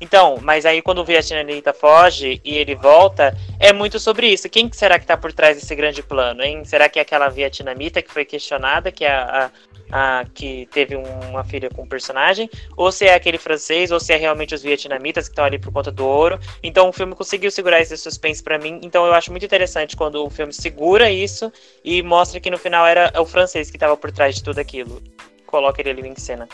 [0.00, 4.48] Então, mas aí quando o vietnamita foge e ele volta, é muito sobre isso.
[4.48, 6.64] Quem será que está por trás desse grande plano, hein?
[6.64, 9.50] Será que é aquela vietnamita que foi questionada, que é a,
[9.92, 12.48] a, a que teve uma filha com um personagem?
[12.76, 15.70] Ou se é aquele francês, ou se é realmente os vietnamitas que estão ali por
[15.70, 16.40] conta do ouro?
[16.62, 18.80] Então o filme conseguiu segurar esse suspense para mim.
[18.82, 21.52] Então eu acho muito interessante quando o filme segura isso
[21.84, 25.02] e mostra que no final era o francês que estava por trás de tudo aquilo.
[25.44, 26.48] Coloca ele ali em cena.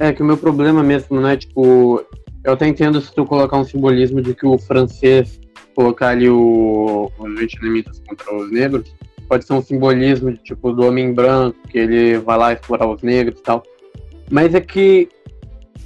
[0.00, 2.02] É que o meu problema mesmo, né, tipo,
[2.44, 5.40] eu até entendo se tu colocar um simbolismo de que o francês
[5.74, 8.94] colocar ali o, os vietnamitas contra os negros,
[9.28, 13.02] pode ser um simbolismo de, tipo do homem branco, que ele vai lá explorar os
[13.02, 13.62] negros e tal.
[14.30, 15.08] Mas é que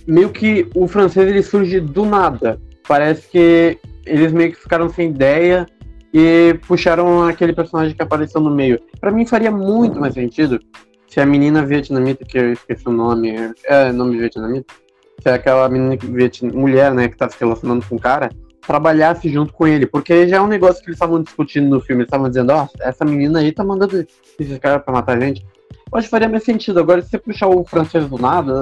[0.07, 2.61] meio que o francês ele surge do nada.
[2.87, 5.67] Parece que eles meio que ficaram sem ideia
[6.13, 8.81] e puxaram aquele personagem que apareceu no meio.
[9.01, 10.61] Para mim faria muito mais sentido
[11.07, 13.33] se a menina vietnamita, que eu esqueci o nome,
[13.67, 14.75] é nome vietnamita,
[15.23, 16.07] se aquela menina que
[16.47, 18.31] mulher, né, que tá se relacionando com o cara,
[18.67, 22.03] trabalhasse junto com ele, porque já é um negócio que eles estavam discutindo no filme,
[22.03, 24.07] eles estavam dizendo, ó, oh, essa menina aí tá mandando
[24.39, 25.47] esses caras pra matar a gente.
[25.93, 28.61] Hoje faria mais sentido, agora se você puxar o francês do nada,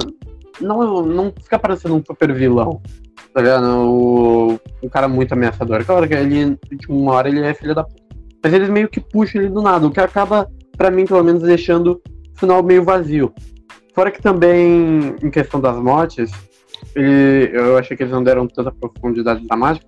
[0.59, 2.81] não, não fica parecendo um super vilão,
[3.33, 3.65] tá ligado?
[3.65, 5.83] O, um cara muito ameaçador.
[5.85, 8.03] Claro que ele, de uma hora, ele é filho da puta.
[8.43, 11.41] Mas eles meio que puxam ele do nada, o que acaba, para mim, pelo menos,
[11.41, 12.01] deixando
[12.35, 13.33] o final meio vazio.
[13.93, 16.31] Fora que também, em questão das mortes,
[16.95, 19.85] ele, eu achei que eles não deram tanta profundidade dramática,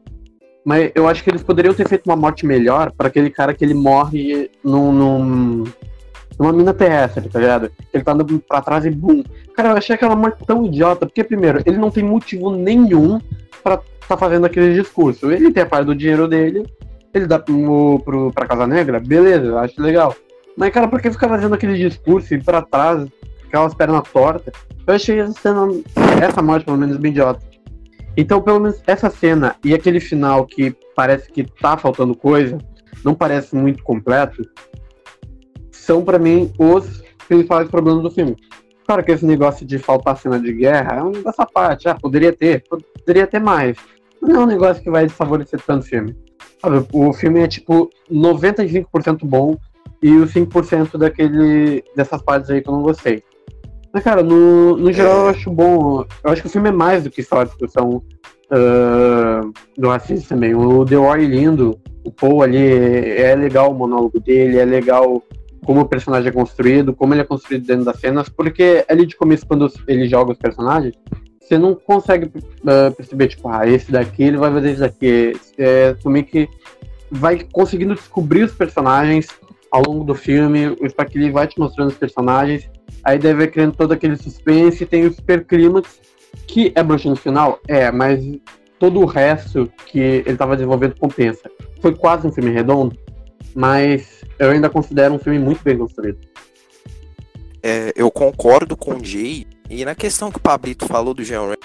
[0.64, 3.64] mas eu acho que eles poderiam ter feito uma morte melhor para aquele cara que
[3.64, 5.64] ele morre num, num,
[6.40, 7.72] numa mina terrestre, tá ligado?
[7.94, 9.24] Ele tá andando pra trás e bum.
[9.56, 13.20] Cara, eu achei aquela morte tão idiota, porque, primeiro, ele não tem motivo nenhum
[13.64, 15.32] para tá fazendo aquele discurso.
[15.32, 16.64] Ele tem a parte do dinheiro dele,
[17.14, 20.16] ele dá pro, pro, pra Casa Negra, beleza, acho legal.
[20.58, 23.08] Mas, cara, por que ficar fazendo aquele discurso e ir pra trás,
[23.56, 24.54] aquelas pernas tortas.
[24.86, 25.68] Eu achei essa cena,
[26.22, 27.42] essa morte pelo menos bem idiota.
[28.18, 32.58] Então, pelo menos essa cena e aquele final que parece que tá faltando coisa,
[33.04, 34.44] não parece muito completo,
[35.72, 38.36] são para mim os principais problemas do filme.
[38.86, 41.90] Claro que esse negócio de faltar cena de guerra é um negócio à parte.
[41.90, 42.64] Ah, poderia ter,
[43.00, 43.78] poderia ter mais.
[44.22, 46.16] Não é um negócio que vai desfavorecer tanto o filme.
[46.62, 49.58] Sabe, o filme é tipo 95% bom
[50.02, 53.24] e os 5% daquele, dessas partes aí que eu não gostei.
[53.96, 56.06] Mas, cara, no, no geral eu acho bom.
[56.22, 58.04] Eu acho que o filme é mais do que só a discussão
[58.52, 60.54] uh, do racismo também.
[60.54, 64.66] O The War é lindo, o Paul ali é, é legal o monólogo dele, é
[64.66, 65.24] legal
[65.66, 69.16] como o personagem é construído, como ele é construído dentro das cenas, porque ali de
[69.16, 70.94] começo, quando ele joga os personagens,
[71.40, 75.40] você não consegue uh, perceber, tipo, ah, esse daqui ele vai fazer isso daqui.
[75.58, 76.50] É, meio que
[77.10, 79.30] vai conseguindo descobrir os personagens
[79.72, 82.70] ao longo do filme, o Spike Lee vai te mostrando os personagens,
[83.06, 86.02] aí deve criando todo aquele suspense, tem o super clímax,
[86.48, 88.20] que é bruxo no final, é, mas
[88.80, 91.50] todo o resto que ele estava desenvolvendo compensa.
[91.80, 92.98] Foi quase um filme redondo,
[93.54, 96.18] mas eu ainda considero um filme muito bem construído.
[97.62, 101.48] É, eu concordo com o Jay, e na questão que o Pablito falou do Jean
[101.48, 101.58] Ray,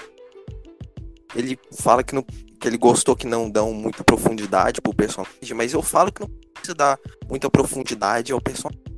[1.35, 5.73] ele fala que, não, que ele gostou que não dão muita profundidade pro personagem, mas
[5.73, 8.90] eu falo que não precisa dar muita profundidade ao personagem.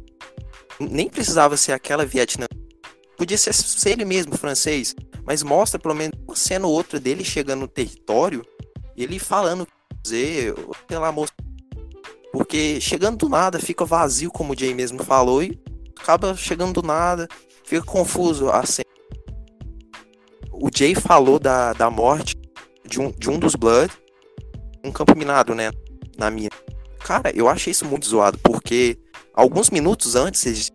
[0.79, 2.47] Nem precisava ser aquela Vietnã.
[3.17, 4.95] Podia ser, ser ele mesmo, francês,
[5.25, 8.45] mas mostra pelo menos uma cena ou outra dele chegando no território,
[8.95, 10.53] ele falando o que dizer,
[10.89, 11.13] sei lá.
[12.31, 15.59] Porque chegando do nada fica vazio, como o Jay mesmo falou, e
[15.99, 17.27] acaba chegando do nada,
[17.63, 18.89] fica confuso a cena.
[20.51, 22.35] O Jay falou da, da morte
[22.85, 23.93] de um, de um dos Blood,
[24.83, 25.71] um campo minado, né?
[26.17, 26.49] Na minha.
[26.99, 28.97] Cara, eu achei isso muito zoado, porque
[29.33, 30.71] alguns minutos antes eles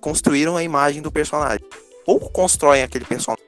[0.00, 1.64] construíram a imagem do personagem.
[2.06, 3.44] Ou constroem aquele personagem.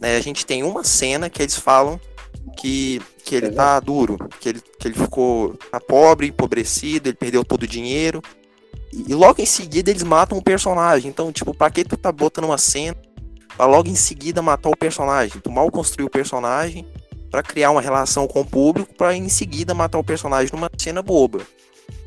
[0.00, 0.16] Né?
[0.16, 2.00] A gente tem uma cena que eles falam
[2.56, 7.44] que, que ele tá duro, que ele, que ele ficou tá pobre, empobrecido, ele perdeu
[7.44, 8.22] todo o dinheiro.
[8.92, 11.10] E, e logo em seguida eles matam o personagem.
[11.10, 12.96] Então, tipo, pra que tu tá botando uma cena
[13.56, 15.40] pra logo em seguida matar o personagem?
[15.40, 16.86] Tu mal construiu o personagem
[17.30, 21.02] para criar uma relação com o público, para em seguida matar o personagem numa cena
[21.02, 21.40] boba.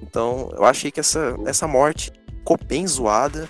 [0.01, 3.49] Então, eu achei que essa, essa morte ficou bem zoada.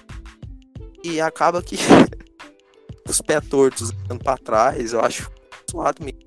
[1.03, 1.77] E acaba que
[3.09, 5.31] os pé tortos andando pra trás, eu acho
[5.69, 6.19] zoado mesmo.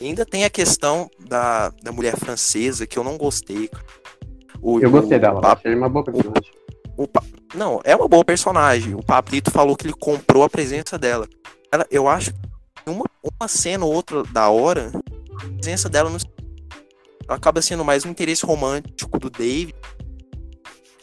[0.00, 3.68] E ainda tem a questão da, da mulher francesa, que eu não gostei.
[4.60, 5.58] O, eu gostei dela, Pap...
[5.58, 6.52] achei uma boa personagem.
[6.96, 7.08] O, o,
[7.54, 8.94] não, é uma boa personagem.
[8.94, 11.26] O Pablito falou que ele comprou a presença dela.
[11.72, 14.92] Ela, eu acho que uma, uma cena ou outra da hora,
[15.34, 16.18] a presença dela no,
[17.28, 19.74] acaba sendo mais um interesse romântico do David.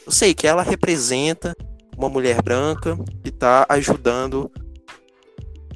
[0.05, 1.55] Eu sei que ela representa
[1.97, 4.51] uma mulher branca que está ajudando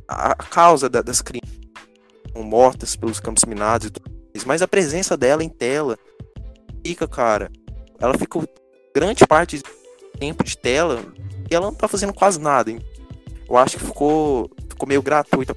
[0.07, 1.59] a, causa da, das crianças
[2.35, 5.97] mortas pelos campos minados e tudo isso, mas a presença dela em tela
[6.85, 7.51] fica, cara,
[7.99, 8.39] ela fica
[8.95, 9.63] grande parte do
[10.17, 11.03] tempo de tela
[11.49, 12.71] e ela não tá fazendo quase nada.
[12.71, 12.79] Hein?
[13.47, 15.55] Eu acho que ficou, ficou meio gratuita.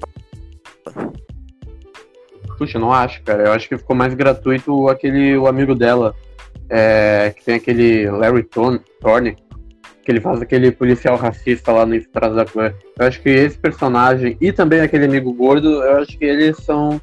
[2.62, 3.42] Puxa, não acho, cara.
[3.42, 6.14] Eu acho que ficou mais gratuito aquele o amigo dela,
[6.70, 9.36] é, que tem aquele Larry Thorne,
[10.04, 12.72] que ele faz aquele policial racista lá no Estrada da Clã.
[12.96, 17.00] Eu acho que esse personagem e também aquele amigo gordo, eu acho que eles são,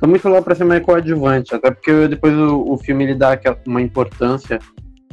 [0.00, 3.38] são muito lá pra ser mais coadjuvante, até porque depois o, o filme ele dá
[3.64, 4.58] uma importância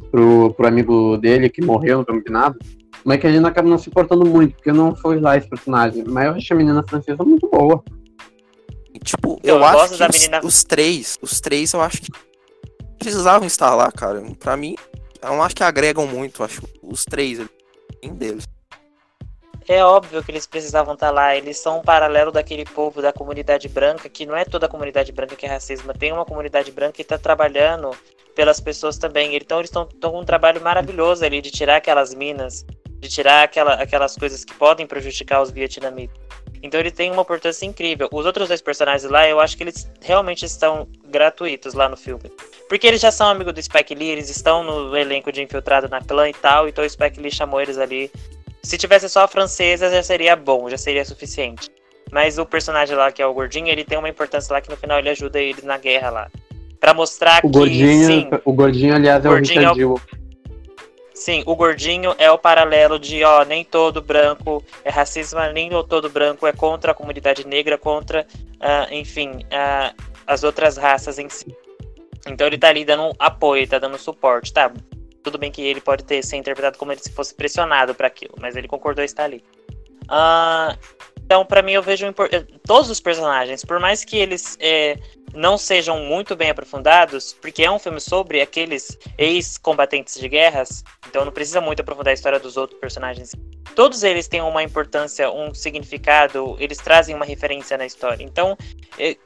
[0.09, 2.57] pro, pro amigo dele que morreu no combinado,
[3.05, 6.03] mas que a gente acaba não se importando muito, porque não foi lá esse personagem.
[6.07, 7.83] Mas eu acho a menina francesa muito boa.
[8.99, 10.41] Tipo, eu, eu acho que os, menina...
[10.43, 12.11] os, três, os três eu acho que
[12.99, 14.21] precisavam estar lá, cara.
[14.39, 14.75] Pra mim,
[15.21, 17.39] eu não acho que agregam muito, acho os três
[18.03, 18.45] um deles.
[19.67, 21.35] É óbvio que eles precisavam estar lá.
[21.35, 25.11] Eles são um paralelo daquele povo da comunidade branca, que não é toda a comunidade
[25.11, 25.93] branca que é racismo.
[25.93, 27.91] Tem uma comunidade branca que está trabalhando
[28.35, 29.35] pelas pessoas também.
[29.35, 32.65] Então eles estão com um trabalho maravilhoso ali de tirar aquelas minas,
[32.99, 36.22] de tirar aquela, aquelas coisas que podem prejudicar os vietnamitas.
[36.63, 38.07] Então ele tem uma importância incrível.
[38.09, 42.31] Os outros dois personagens lá, eu acho que eles realmente estão gratuitos lá no filme.
[42.69, 45.99] Porque eles já são amigos do Spike Lee, eles estão no elenco de Infiltrado na
[45.99, 48.09] Clã e tal, então o Spike Lee chamou eles ali.
[48.63, 51.69] Se tivesse só a francesa, já seria bom, já seria suficiente.
[52.09, 54.77] Mas o personagem lá, que é o Gordinho, ele tem uma importância lá que no
[54.77, 56.31] final ele ajuda eles na guerra lá.
[56.79, 57.57] para mostrar o que.
[57.57, 59.99] Gordinho, sim, o Gordinho, aliás, é o Richard é o...
[61.23, 66.09] Sim, o gordinho é o paralelo de, ó, nem todo branco é racismo, nem todo
[66.09, 69.95] branco é contra a comunidade negra, contra, uh, enfim, uh,
[70.27, 71.55] as outras raças em si.
[72.27, 74.69] Então ele tá ali dando apoio, tá dando suporte, tá?
[75.23, 78.57] Tudo bem que ele pode ter ser interpretado como se fosse pressionado para aquilo, mas
[78.57, 79.41] ele concordou estar ali.
[80.11, 80.77] Uh,
[81.25, 82.05] então, para mim, eu vejo
[82.65, 84.97] todos os personagens, por mais que eles é,
[85.33, 91.25] não sejam muito bem aprofundados, porque é um filme sobre aqueles ex-combatentes de guerras, então
[91.25, 93.31] não precisa muito aprofundar a história dos outros personagens.
[93.75, 98.23] Todos eles têm uma importância, um significado, eles trazem uma referência na história.
[98.23, 98.55] Então,
[98.99, 99.17] é,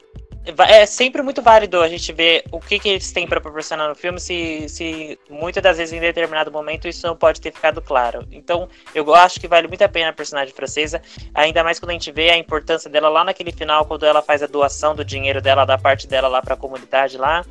[0.69, 3.95] é sempre muito válido a gente ver o que, que eles têm para proporcionar no
[3.95, 8.25] filme, se, se muitas das vezes em determinado momento isso não pode ter ficado claro.
[8.31, 11.01] Então, eu acho que vale muito a pena a personagem francesa,
[11.33, 14.41] ainda mais quando a gente vê a importância dela lá naquele final, quando ela faz
[14.41, 17.45] a doação do dinheiro dela, da parte dela lá para a comunidade lá.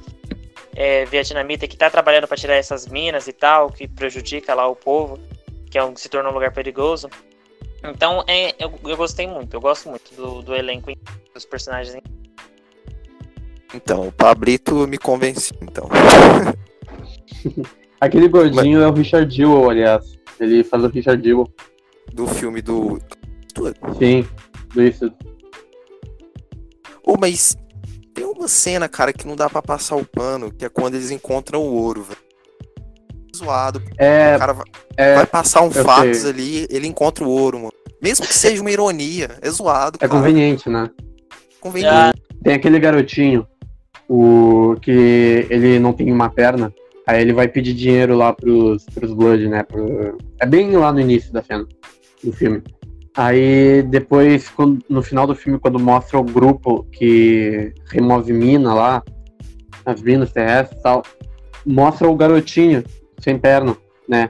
[0.74, 4.76] É, vietnamita que está trabalhando para tirar essas minas e tal, que prejudica lá o
[4.76, 5.18] povo,
[5.70, 7.08] que é um, se tornou um lugar perigoso.
[7.82, 10.92] Então, é, eu, eu gostei muito, eu gosto muito do, do elenco,
[11.32, 11.96] dos personagens.
[13.74, 15.88] Então, o Pablito me convenceu, então.
[18.00, 18.86] Aquele gordinho Mas...
[18.86, 20.16] é o Richard Jewell, aliás.
[20.38, 21.48] Ele faz o Richard Jewell.
[22.12, 23.00] Do filme do.
[23.98, 24.26] Sim,
[24.74, 25.10] do isso.
[27.02, 27.56] Ô, mas
[28.14, 31.10] tem uma cena, cara, que não dá pra passar o pano, que é quando eles
[31.10, 32.20] encontram o ouro, velho.
[33.34, 33.82] Zoado.
[33.98, 34.64] É, O cara vai,
[34.96, 36.30] é, vai passar um fatos sei.
[36.30, 37.72] ali, ele encontra o ouro, mano.
[38.02, 40.20] Mesmo que seja uma ironia, é zoado, é cara.
[40.20, 40.90] conveniente, né?
[41.60, 42.22] Conveniente.
[42.42, 43.46] Tem aquele garotinho,
[44.08, 46.72] o que ele não tem uma perna,
[47.06, 49.62] aí ele vai pedir dinheiro lá pros, pros Blood, né?
[49.62, 51.66] pro- É bem lá no início da cena
[52.22, 52.62] do filme.
[53.16, 59.02] Aí depois, quando- no final do filme, quando mostra o grupo que remove mina lá,
[59.84, 61.02] as minas terrestres e tal,
[61.64, 62.84] mostra o garotinho
[63.20, 63.76] sem perna,
[64.08, 64.28] né?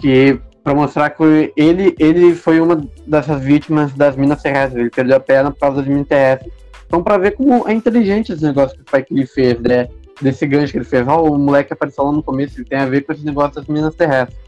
[0.00, 4.80] Que pra mostrar que ele, ele foi uma dessas vítimas das minas terrestres.
[4.80, 6.50] Ele perdeu a perna por causa das minas terrestres.
[6.86, 9.88] Então, pra ver como é inteligente esse negócio que o Spike Lee fez, né?
[10.20, 11.06] Desse gancho que ele fez.
[11.08, 13.66] Ó, o moleque apareceu lá no começo, ele tem a ver com esse negócio das
[13.66, 14.38] minas terrestres.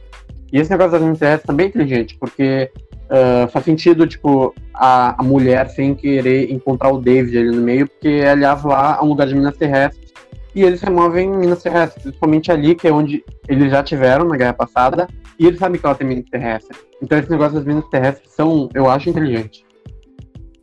[0.53, 2.71] E esse negócio das minas terrestres também é inteligente, porque
[3.09, 7.89] ah, faz sentido, tipo, a, a mulher sem querer encontrar o David ali no meio,
[7.89, 10.13] porque, aliás, lá é um lugar de minas terrestres.
[10.55, 14.55] E eles removem minas terrestres, principalmente ali, que é onde eles já tiveram na guerra
[14.55, 15.07] passada,
[15.39, 16.79] e eles sabem que ela tem minas terrestres.
[17.03, 19.66] Então, esse negócio das minas terrestres são, eu acho, inteligente.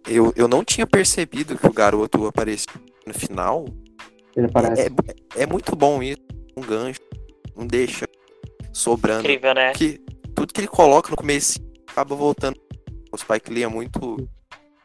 [0.08, 2.74] Eu, eu não tinha percebido que o garoto apareceu
[3.06, 3.66] no final.
[4.36, 4.91] Ele aparece.
[5.36, 6.22] É, é muito bom isso.
[6.58, 6.99] Um gancho.
[7.56, 8.06] Não deixa
[8.72, 9.22] sobrando.
[9.22, 9.72] Incrível, né?
[9.74, 9.99] Que
[10.36, 12.60] tudo que ele coloca no começo acaba voltando.
[13.12, 14.28] O Spike Lee é muito.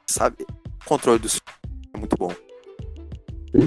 [0.06, 0.44] Sabe?
[0.82, 1.28] O controle do
[1.94, 2.32] é muito bom.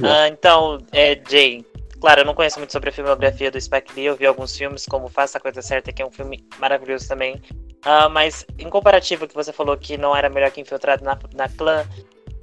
[0.04, 1.66] Ah, então, é, Jay,
[2.02, 4.86] claro, eu não conheço muito sobre a filmografia do Spike Lee, eu vi alguns filmes,
[4.88, 7.40] como Faça a Coisa Certa, que é um filme maravilhoso também.
[7.84, 11.48] Ah, mas, em comparativo que você falou que não era melhor que Infiltrado na, na
[11.48, 11.86] Clã,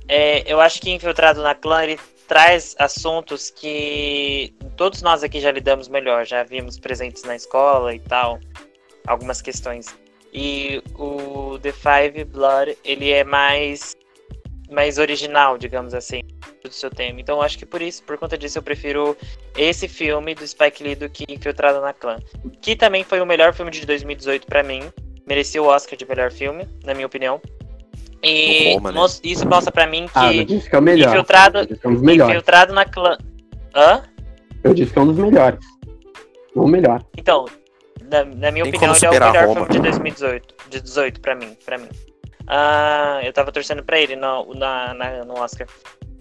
[0.06, 1.98] é, eu acho que Infiltrado na Clã, ele
[2.28, 7.98] traz assuntos que todos nós aqui já lidamos melhor, já vimos presentes na escola e
[7.98, 8.38] tal,
[9.08, 9.86] algumas questões.
[10.32, 13.96] E o The Five Blood, ele é mais,
[14.70, 16.20] mais original, digamos assim
[16.68, 17.20] do seu tema.
[17.20, 19.16] Então acho que por isso, por conta disso, eu prefiro
[19.56, 22.18] esse filme do Spike Lee do que Infiltrado na Clã.
[22.60, 24.82] Que também foi o melhor filme de 2018 pra mim.
[25.26, 27.40] Merecia o Oscar de melhor filme, na minha opinião.
[28.22, 29.00] E Roma, né?
[29.22, 31.10] isso mostra pra mim Ah, eu que disse que é o melhor.
[31.10, 32.32] Infiltrado- é um dos melhores.
[32.34, 33.16] Infiltrado na Clã.
[33.74, 34.02] Hã?
[34.64, 35.60] Eu disse que é um dos melhores.
[36.54, 37.04] O melhor.
[37.16, 37.44] Então,
[38.10, 39.66] na, na minha Tem opinião, ele é o melhor Roma.
[39.66, 40.54] filme de 2018.
[40.68, 41.88] De 18 pra mim, pra mim.
[42.46, 45.68] Ah, eu tava torcendo pra ele no, na, na- no Oscar.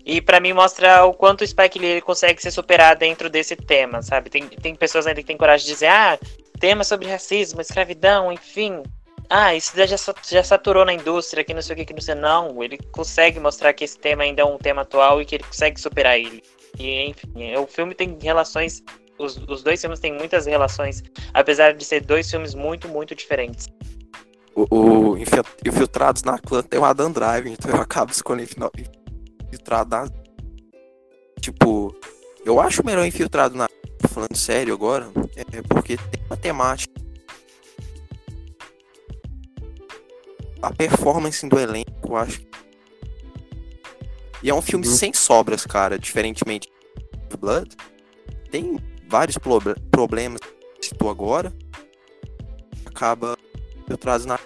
[0.09, 4.01] E pra mim mostra o quanto o Spike Lee consegue se superar dentro desse tema,
[4.01, 4.29] sabe?
[4.29, 6.17] Tem, tem pessoas ainda que têm coragem de dizer, ah,
[6.61, 8.83] tema sobre racismo, escravidão, enfim.
[9.29, 11.93] Ah, isso já, já, sa- já saturou na indústria, que não sei o que, que
[11.93, 12.15] não sei.
[12.15, 15.43] Não, ele consegue mostrar que esse tema ainda é um tema atual e que ele
[15.43, 16.41] consegue superar ele.
[16.79, 18.81] E, enfim, o filme tem relações
[19.19, 21.03] os, os dois filmes têm muitas relações,
[21.33, 23.67] apesar de ser dois filmes muito, muito diferentes.
[24.55, 28.71] O, o Infil- Infiltrados na Clã tem o Adam Driver, então eu acabo escolhendo
[29.47, 30.09] Infiltrado na.
[31.39, 31.95] Tipo,
[32.45, 33.67] eu acho melhor Infiltrado na.
[34.09, 35.09] Falando sério agora,
[35.53, 36.93] é porque tem uma temática.
[40.61, 42.41] A performance do elenco, eu acho.
[44.41, 44.93] E é um filme Uhum.
[44.95, 46.69] sem sobras, cara, diferentemente
[47.29, 47.75] de Blood.
[48.51, 48.77] Tem
[49.07, 50.39] vários proble- problemas
[50.79, 51.53] que citou agora.
[52.85, 53.37] Acaba
[53.89, 54.39] eu na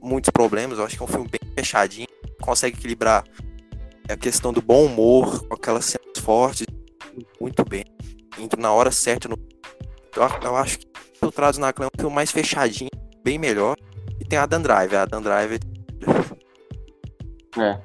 [0.00, 0.78] muitos problemas.
[0.78, 2.08] Eu acho que é um filme bem fechadinho,
[2.40, 3.24] consegue equilibrar
[4.08, 6.66] a questão do bom humor com aquelas cenas fortes
[7.40, 7.84] muito bem,
[8.38, 9.28] indo na hora certa.
[9.28, 9.36] No...
[10.16, 10.86] Eu, eu acho que
[11.32, 12.90] trazo na clã é um mais fechadinho,
[13.22, 13.76] bem melhor.
[14.20, 15.58] E tem a Dan Driver, a Dan Driver
[17.58, 17.78] É.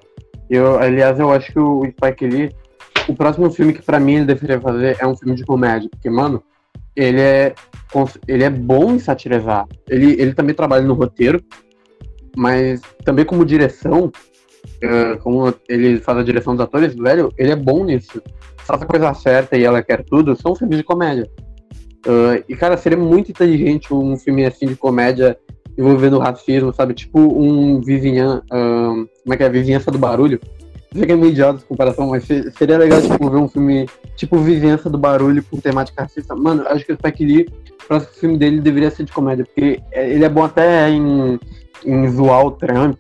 [0.49, 2.55] Eu, aliás, eu acho que o Spike Lee,
[3.07, 6.09] o próximo filme que pra mim ele deveria fazer é um filme de comédia, porque,
[6.09, 6.41] mano,
[6.95, 7.53] ele é,
[8.28, 9.68] ele é bom em satirizar.
[9.89, 11.43] Ele, ele também trabalha no roteiro,
[12.36, 14.11] mas também como direção,
[15.22, 18.22] como ele faz a direção dos atores, velho, ele é bom nisso.
[18.57, 21.30] Faz a coisa certa e ela quer tudo, são filmes de comédia.
[22.05, 25.38] Ah, e, cara, seria muito inteligente um filme assim de comédia
[25.78, 26.93] envolvendo racismo, sabe?
[26.93, 29.49] Tipo um vizinhan, ahn, como é que é?
[29.49, 30.39] Vizinhança do Barulho.
[30.93, 33.88] Sei que é meio idiota essa comparação, mas se- seria legal, tipo, ver um filme
[34.15, 36.34] tipo Vizinhança do Barulho com temática racista.
[36.36, 37.45] Mano, acho que o Spike Lee,
[37.84, 41.38] o próximo filme dele deveria ser de comédia, porque é- ele é bom até em,
[41.86, 42.99] em zoar o Trump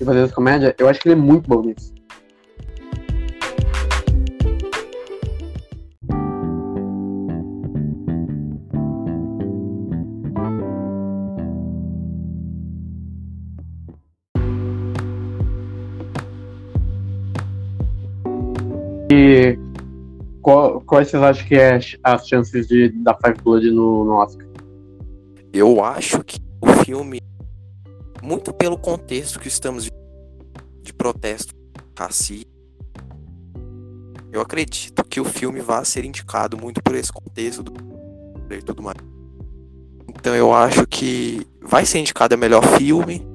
[0.00, 0.74] e fazer as comédias.
[0.78, 1.92] Eu acho que ele é muito bom nisso.
[19.10, 19.58] E
[20.42, 24.46] qual, quais vocês acham que é as chances de dar Five Blood no, no Oscar?
[25.52, 27.20] Eu acho que o filme,
[28.22, 29.88] muito pelo contexto que estamos
[30.82, 31.54] de protesto
[31.98, 32.48] racista,
[34.30, 37.72] eu acredito que o filme vai ser indicado muito por esse contexto do
[38.50, 38.96] e tudo mais.
[40.08, 43.26] Então eu acho que vai ser indicado a melhor filme.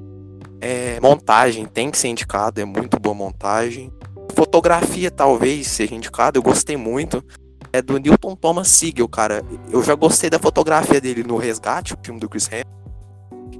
[0.60, 3.92] É, montagem tem que ser indicado, é muito boa montagem.
[4.34, 7.24] Fotografia talvez seja indicado, eu gostei muito.
[7.72, 9.44] É do Newton Thomas Sigel, cara.
[9.70, 12.83] Eu já gostei da fotografia dele no Resgate, o filme do Chris Hemsworth.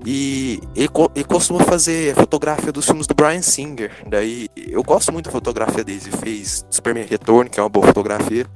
[0.04, 3.90] E ele, ele, costuma fazer fotografia dos filmes do Brian Singer.
[4.08, 6.00] Daí eu gosto muito da fotografia dele.
[6.04, 8.46] Ele fez Superman Retorno, que é uma boa fotografia.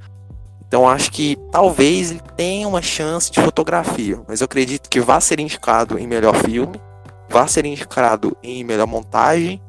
[0.66, 4.20] Então acho que talvez ele tenha uma chance de fotografia.
[4.28, 6.80] Mas eu acredito que vai ser indicado em melhor filme,
[7.28, 9.60] vai ser indicado em melhor montagem.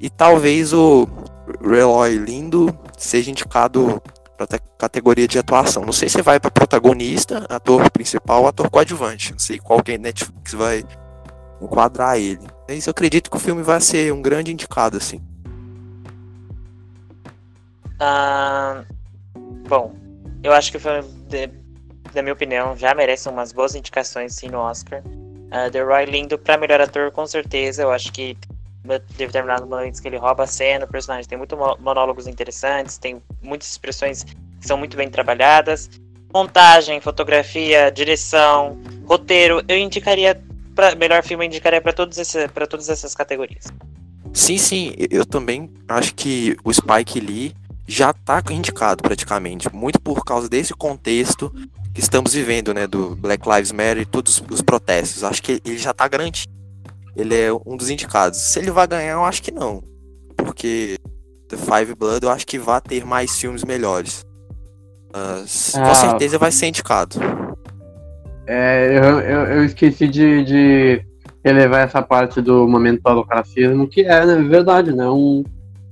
[0.00, 1.06] E talvez o
[1.60, 4.00] Reloy Lindo seja indicado
[4.38, 5.84] para categoria de atuação.
[5.84, 9.32] Não sei se vai para protagonista, ator principal ou ator coadjuvante.
[9.32, 10.84] Não sei qual que é Netflix vai
[11.60, 12.46] enquadrar ele.
[12.68, 15.20] Mas eu acredito que o filme vai ser um grande indicado, assim.
[18.00, 18.84] Ah,
[19.68, 19.94] bom,
[20.42, 21.50] eu acho que o filme, de,
[22.14, 25.02] na minha opinião, já merece umas boas indicações sim no Oscar.
[25.02, 27.82] Uh, The Roy Lindo para melhor ator, com certeza.
[27.82, 28.36] Eu acho que
[29.16, 33.70] determinado momentos que ele rouba a cena, o personagem tem muitos monólogos interessantes, tem muitas
[33.70, 35.90] expressões que são muito bem trabalhadas.
[36.32, 40.40] Montagem, fotografia, direção, roteiro, eu indicaria
[40.78, 43.64] pra, melhor filme eu indicaria para todos esse, para todas essas categorias.
[44.32, 47.52] Sim, sim, eu também acho que o Spike Lee
[47.84, 51.52] já está indicado praticamente, muito por causa desse contexto
[51.92, 55.24] que estamos vivendo, né, do Black Lives Matter e todos os protestos.
[55.24, 56.52] Acho que ele já está garantido.
[57.16, 58.38] Ele é um dos indicados.
[58.38, 59.82] Se ele vai ganhar, eu acho que não,
[60.36, 60.96] porque
[61.48, 64.20] The Five Blood eu acho que vai ter mais filmes melhores.
[65.08, 65.88] Uh, ah.
[65.88, 67.18] Com certeza vai ser indicado.
[68.48, 71.04] É, eu, eu, eu esqueci de, de
[71.44, 75.06] relevar essa parte do momento racismo, que é, né, verdade, né?
[75.06, 75.44] Um,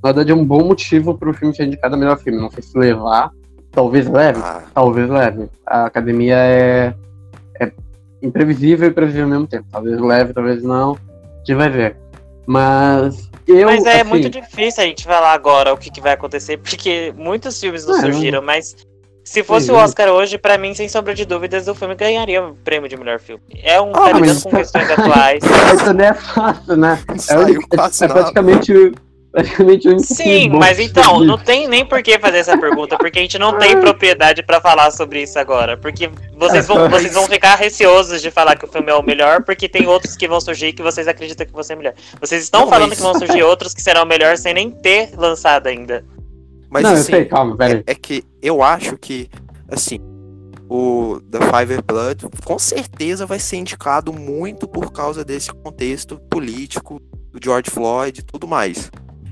[0.03, 2.41] na verdade, é um bom motivo para o filme ser indicado a melhor filme.
[2.41, 3.31] Não sei se levar,
[3.71, 4.63] talvez leve, ah.
[4.73, 5.51] talvez leve.
[5.67, 6.95] A academia é,
[7.61, 7.71] é
[8.23, 9.67] imprevisível e previsível ao mesmo tempo.
[9.71, 10.93] Talvez leve, talvez não.
[10.93, 11.97] A gente vai ver.
[12.47, 16.15] Mas eu, mas é assim, muito difícil a gente falar agora o que, que vai
[16.15, 18.75] acontecer, porque muitos filmes não, não surgiram, mas
[19.27, 22.55] se fosse o Oscar hoje, para mim, sem sombra de dúvidas, o filme ganharia o
[22.55, 23.43] prêmio de melhor filme.
[23.61, 24.45] É um ah, mas...
[24.45, 25.43] com questões atuais.
[25.75, 26.99] Isso não é fácil, né?
[27.09, 28.93] É, é, é praticamente
[29.33, 33.23] praticamente o Sim, mas então, não tem nem por que fazer essa pergunta, porque a
[33.23, 35.77] gente não tem propriedade para falar sobre isso agora.
[35.77, 39.43] Porque vocês vão, vocês vão ficar receosos de falar que o filme é o melhor,
[39.43, 41.95] porque tem outros que vão surgir que vocês acreditam que vão ser melhor.
[42.21, 42.99] Vocês estão não, falando mas...
[42.99, 46.05] que vão surgir outros que serão melhor sem nem ter lançado ainda.
[46.77, 47.83] Mas não, assim, eu sei, calma, peraí.
[47.87, 49.31] É, é que eu acho que,
[49.71, 49.99] assim,
[50.69, 57.01] o The Five Blood com certeza vai ser indicado muito por causa desse contexto político
[57.33, 58.91] do George Floyd e tudo mais.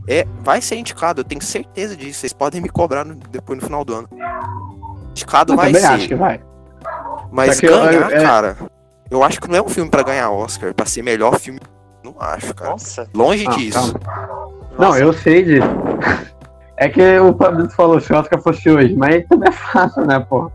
[0.08, 2.20] É, vai ser indicado, eu tenho certeza disso.
[2.20, 4.08] Vocês podem me cobrar no, depois no final do ano.
[5.10, 5.84] Indicado eu vai ser.
[5.84, 6.40] acho que vai.
[7.30, 8.56] Mas ganhar, eu, eu, cara,
[9.10, 11.60] eu acho que não é um filme para ganhar Oscar, para ser melhor filme.
[12.02, 12.70] Não acho, cara.
[12.70, 13.08] Nossa.
[13.14, 13.94] Longe ah, disso.
[14.78, 15.66] Não, eu sei disso.
[16.76, 20.18] É que o Fabrício falou se o Oscar fosse hoje, mas também é fácil, né,
[20.20, 20.50] pô?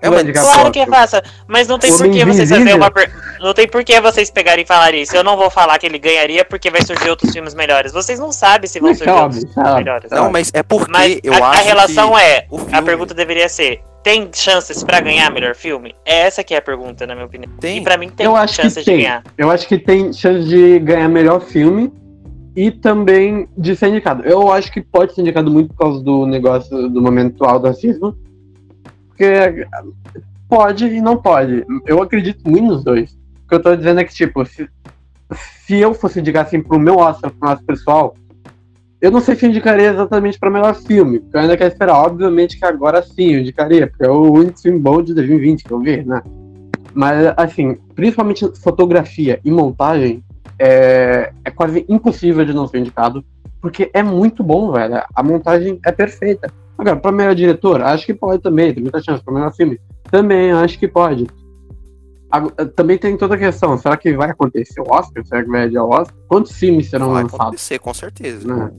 [0.00, 3.10] É, mas claro que é fácil, mas não tem por que vocês fazerem uma per...
[3.40, 5.16] não tem por que vocês pegarem e falarem isso.
[5.16, 7.92] Eu não vou falar que ele ganharia porque vai surgir outros filmes melhores.
[7.92, 10.10] Vocês não sabem se vão surgir sabe, outros filmes melhores.
[10.10, 12.66] Não, mas é porque mas eu a, acho a relação é, filme...
[12.70, 15.94] a pergunta deveria ser: tem chances para ganhar melhor filme?
[16.04, 17.50] É essa que é a pergunta, na minha opinião.
[17.58, 17.78] Tem.
[17.78, 19.24] E para mim tem eu acho chances de ganhar.
[19.36, 21.92] Eu acho que tem chance de ganhar melhor filme
[22.58, 24.24] e também de ser indicado.
[24.24, 27.68] Eu acho que pode ser indicado muito por causa do negócio do momento atual do
[27.68, 28.16] racismo.
[29.06, 29.64] Porque
[30.48, 31.64] pode e não pode.
[31.86, 33.12] Eu acredito muito nos dois.
[33.12, 34.68] O que eu tô dizendo é que, tipo, se,
[35.64, 38.16] se eu fosse indicar assim pro meu Oscar, pro nosso pessoal,
[39.00, 41.94] eu não sei se indicaria exatamente para melhor filme, porque eu ainda quero esperar.
[41.94, 45.70] Obviamente que agora sim eu indicaria, porque é o único filme bom de 2020 que
[45.70, 46.20] eu vi, né?
[46.92, 50.24] Mas, assim, principalmente fotografia e montagem,
[50.58, 53.24] é, é quase impossível de não ser indicado,
[53.60, 55.02] porque é muito bom, velho.
[55.14, 56.52] A montagem é perfeita.
[56.76, 59.22] Agora, para melhor diretor, acho que pode também, tem muita chance.
[59.22, 59.80] Para melhor filme,
[60.10, 61.26] também acho que pode.
[62.76, 65.24] Também tem toda a questão, será que vai acontecer o Oscar?
[65.24, 66.14] Será que vai adiar o Oscar?
[66.28, 67.38] Quantos filmes serão vai lançados?
[67.38, 68.46] Vai acontecer, com certeza.
[68.46, 68.70] Né?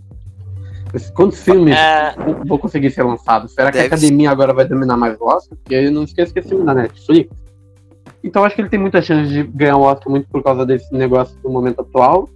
[1.13, 2.15] Quantos filmes é...
[2.45, 3.53] vão conseguir ser lançados?
[3.53, 4.33] Será Deve que a academia ser.
[4.33, 5.57] agora vai dominar mais o Oscar?
[5.57, 7.35] Porque não esqueça que esse filme da Netflix.
[8.23, 10.93] Então acho que ele tem muita chance de ganhar o Oscar muito por causa desse
[10.93, 12.29] negócio do momento atual.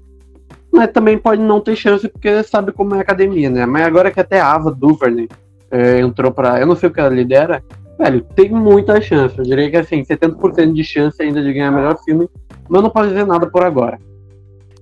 [0.72, 3.66] Mas também pode não ter chance porque sabe como é a academia, né?
[3.66, 5.28] Mas agora que até a Ava Duvernay
[5.70, 6.60] é, entrou pra.
[6.60, 7.64] Eu não sei o que ela lidera.
[8.00, 9.38] Velho, tem muita chance.
[9.38, 12.28] Eu diria que assim, 70% de chance ainda de ganhar melhor filme.
[12.68, 14.00] Mas não pode dizer nada por agora.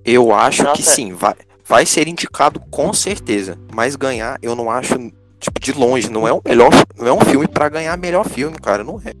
[0.04, 0.76] Eu acho Nossa.
[0.76, 1.34] que sim, vai,
[1.64, 3.58] vai ser indicado com certeza.
[3.74, 4.98] Mas ganhar, eu não acho
[5.42, 8.56] Tipo, de longe, não é o melhor, não é um filme para ganhar melhor filme,
[8.60, 9.12] cara, não é.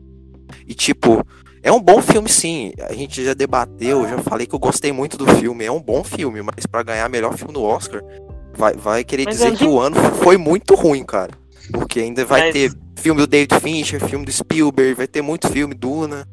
[0.68, 1.26] E tipo,
[1.62, 2.72] é um bom filme sim.
[2.88, 6.02] A gente já debateu, já falei que eu gostei muito do filme, é um bom
[6.04, 8.02] filme, mas para ganhar melhor filme no Oscar,
[8.54, 11.30] vai, vai querer Mas dizer eu que o ano foi muito ruim, cara.
[11.72, 15.48] Porque ainda vai Mas- ter filme do David Fincher, filme do Spielberg, vai ter muito
[15.48, 16.26] filme Duna,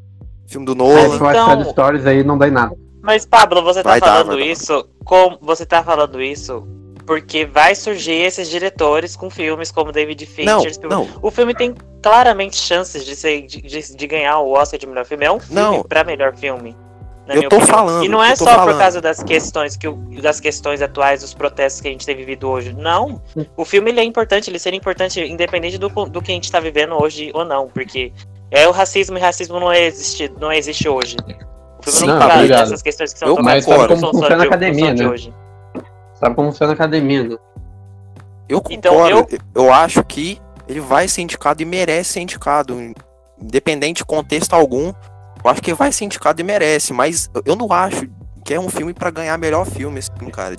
[0.47, 1.15] filme do Esse Nolan.
[1.15, 2.75] Então- West Side Stories aí não dá em nada.
[3.01, 4.41] Mas, Pablo, você tá Vai falando dar.
[4.41, 5.37] isso com.
[5.41, 6.67] Você tá falando isso
[7.09, 10.45] porque vai surgir esses diretores com filmes como David Fincher.
[10.83, 14.79] Não, não, O filme tem claramente chances de, ser, de, de- de ganhar o Oscar
[14.79, 15.25] de melhor filme.
[15.25, 15.81] É um filme Não.
[15.81, 16.77] pra melhor filme.
[17.25, 17.75] na Eu minha tô opinião.
[17.77, 18.77] falando, E não é só por falando.
[18.77, 22.47] causa das questões que o- das questões atuais, dos protestos que a gente tem vivido
[22.47, 22.73] hoje.
[22.73, 23.19] Não.
[23.57, 26.59] O filme ele é importante, ele seria importante independente do, do que a gente tá
[26.59, 28.13] vivendo hoje ou não, porque
[28.51, 31.17] é o racismo e racismo não existe, não existe hoje.
[31.79, 32.63] O filme Sim, não tá traz ligado.
[32.65, 33.55] essas questões que são Eu concordo.
[33.55, 35.09] não são Como só funciona de- a academia, não né?
[35.09, 35.33] hoje.
[36.19, 37.37] Sabe como funciona a academia, né?
[38.47, 39.37] Eu Então, concordo.
[39.55, 39.71] eu...
[39.73, 42.75] acho que ele vai ser indicado e merece ser indicado.
[43.41, 44.91] Independente de contexto algum,
[45.43, 46.91] eu acho que vai ser indicado e merece.
[46.93, 48.07] Mas eu- eu não acho
[48.43, 50.55] que é um filme pra ganhar melhor filme, esse filme, cara.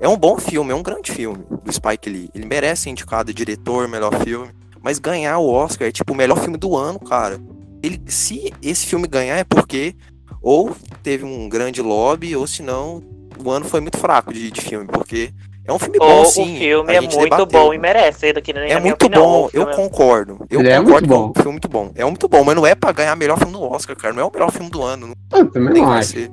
[0.00, 2.28] É um bom filme, é um grande filme do Spike Lee.
[2.34, 4.50] Ele merece ser indicado diretor, melhor filme.
[4.82, 7.38] Mas ganhar o Oscar é tipo o melhor filme do ano, cara.
[7.82, 9.94] Ele, se esse filme ganhar é porque
[10.42, 13.02] ou teve um grande lobby, ou senão
[13.42, 14.86] o ano foi muito fraco de, de filme.
[14.86, 15.30] Porque
[15.64, 16.54] é um filme bom, Ou sim.
[16.54, 17.46] o filme é muito debateu.
[17.46, 20.46] bom e merece, que nem É minha muito opinião, bom, eu é- concordo.
[20.50, 21.30] Eu Ele é concordo muito que é bom.
[21.30, 21.92] um filme muito bom.
[21.94, 24.12] É muito bom, mas não é pra ganhar melhor filme no Oscar, cara.
[24.14, 25.08] Não é o melhor filme do ano.
[25.08, 26.10] Não Eu também nem não acho.
[26.10, 26.30] ser.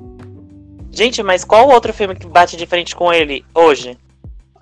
[0.90, 3.96] Gente, mas qual outro filme que bate de frente com ele hoje?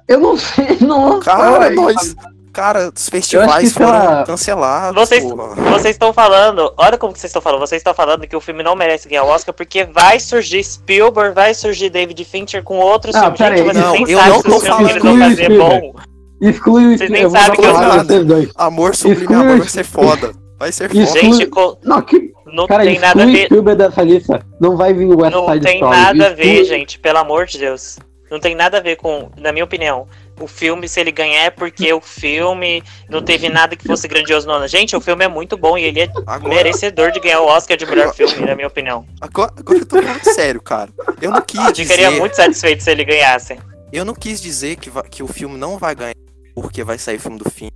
[0.07, 1.25] Eu não sei, nossa.
[1.25, 2.15] Cara, nós.
[2.53, 4.95] Cara, os festivais sei foram lá, cancelados.
[5.01, 5.55] Vocês- porra.
[5.71, 8.63] Vocês estão falando, olha como que vocês estão falando, vocês estão falando que o filme
[8.63, 13.15] não merece ganhar o Oscar porque vai surgir Spielberg, vai surgir David Fincher com outros
[13.15, 13.39] Ah, filmes.
[13.39, 15.31] Gente, aí, vocês não, nem eu sabem não se tô filmes que eles vão falando
[15.31, 15.81] fazer é Spielberg.
[15.93, 16.01] bom.
[16.43, 18.51] Exclui o Vocês nem sabem que eu nada.
[18.57, 20.33] Amor sublime Exclui- amor vai ser foda.
[20.59, 21.07] Vai ser foda.
[21.07, 22.33] Gente, co- Não, que.
[22.47, 23.45] não Cara, tem nada a exclui ver.
[23.47, 24.47] Spielberg dessa lista.
[24.61, 25.97] Não vai vir o West Não Side tem Story.
[25.97, 27.99] nada a ver, Exclui- gente, pelo amor de Deus.
[28.31, 30.07] Não tem nada a ver com, na minha opinião,
[30.41, 34.47] o filme, se ele ganhar é porque o filme não teve nada que fosse grandioso
[34.47, 34.67] no ano.
[34.69, 37.77] Gente, o filme é muito bom e ele é Agora, merecedor de ganhar o Oscar
[37.77, 39.07] de melhor filme, na minha opinião.
[39.21, 40.91] agora, agora eu tô falando sério, cara.
[41.21, 42.19] Eu não quis Eu ficaria dizer.
[42.21, 43.59] muito satisfeito se ele ganhasse.
[43.93, 46.15] Eu não quis dizer que, que o filme não vai ganhar
[46.55, 47.69] porque vai sair filme do fim.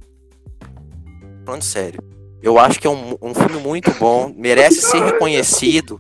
[1.45, 2.01] Falando sério.
[2.43, 5.99] Eu acho que é um, um filme muito bom, merece ser reconhecido.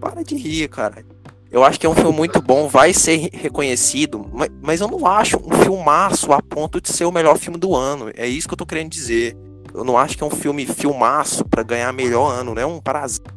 [0.00, 1.02] Para de rir, cara.
[1.50, 4.88] Eu acho que é um filme muito bom, vai ser re- reconhecido, mas, mas eu
[4.88, 8.10] não acho um filmaço a ponto de ser o melhor filme do ano.
[8.14, 9.34] É isso que eu tô querendo dizer.
[9.72, 12.80] Eu não acho que é um filme filmaço pra ganhar melhor ano, não é um
[12.80, 13.34] parasita.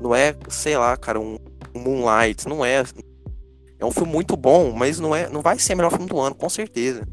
[0.00, 1.38] Não é, sei lá, cara, um,
[1.74, 2.82] um Moonlight, não é.
[3.78, 6.18] É um filme muito bom, mas não é, não vai ser o melhor filme do
[6.18, 7.06] ano, com certeza.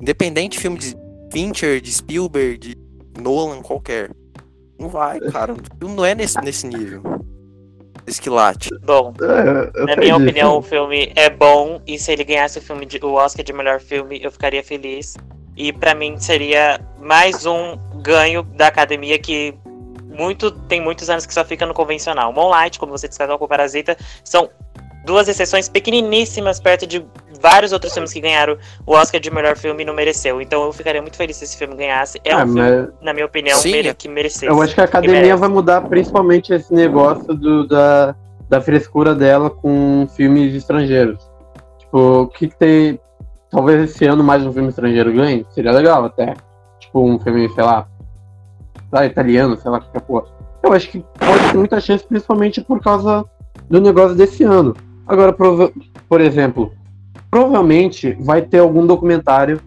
[0.00, 0.96] Independente de filme de
[1.32, 2.76] Fincher, de Spielberg, de
[3.20, 4.10] Nolan, qualquer.
[4.78, 5.52] Não vai, cara.
[5.52, 7.02] O filme não é nesse, nesse nível.
[8.08, 8.70] Esse quilate.
[8.82, 10.22] Bom, É, na minha disso.
[10.22, 13.52] opinião, o filme é bom e se ele ganhasse o filme de, o Oscar de
[13.52, 15.14] melhor filme, eu ficaria feliz.
[15.56, 19.54] E pra mim seria mais um ganho da academia que
[20.06, 22.32] muito tem muitos anos que só fica no convencional.
[22.32, 24.48] Moonlight, como você descreveu com o Parasita, são
[25.04, 27.04] duas exceções pequeniníssimas perto de
[27.40, 30.40] vários outros filmes que ganharam o Oscar de melhor filme e não mereceu.
[30.40, 32.20] Então eu ficaria muito feliz se esse filme ganhasse.
[32.24, 34.46] É Ah, um filme, mas na minha opinião, Sim, mere- é- que merecesse.
[34.46, 35.40] eu acho que a academia merece.
[35.40, 38.14] vai mudar principalmente esse negócio do, da,
[38.48, 41.18] da frescura dela com filmes estrangeiros.
[41.78, 43.00] Tipo, o que, que tem.
[43.50, 45.46] Talvez esse ano mais um filme estrangeiro ganhe.
[45.50, 46.34] Seria legal até.
[46.80, 47.86] Tipo, um filme, sei lá.
[48.90, 50.26] Sei lá, italiano, sei lá, qualquer porra.
[50.62, 53.24] Eu acho que pode ter muita chance, principalmente por causa
[53.70, 54.74] do negócio desse ano.
[55.06, 56.72] Agora, por exemplo,
[57.30, 59.60] provavelmente vai ter algum documentário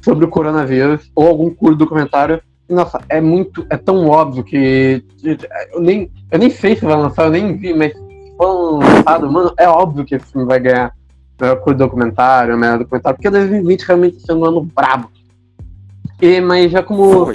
[0.00, 2.40] sobre o coronavírus ou algum curto documentário.
[2.68, 5.04] E, Nossa, é muito, é tão óbvio que
[5.72, 9.30] eu nem, eu nem sei se vai lançar, eu nem vi, mas se for lançado,
[9.30, 10.92] mano, é óbvio que esse filme vai ganhar
[11.40, 15.10] melhor curto documentário, melhor documentário, porque 2020 realmente está sendo um ano brabo.
[16.20, 17.32] E, mas já como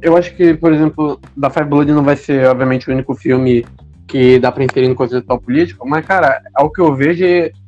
[0.00, 3.66] eu acho que, por exemplo, da Five Blood não vai ser, obviamente, o único filme
[4.06, 7.24] que dá pra inserir no contexto político, mas, cara, ao que eu vejo,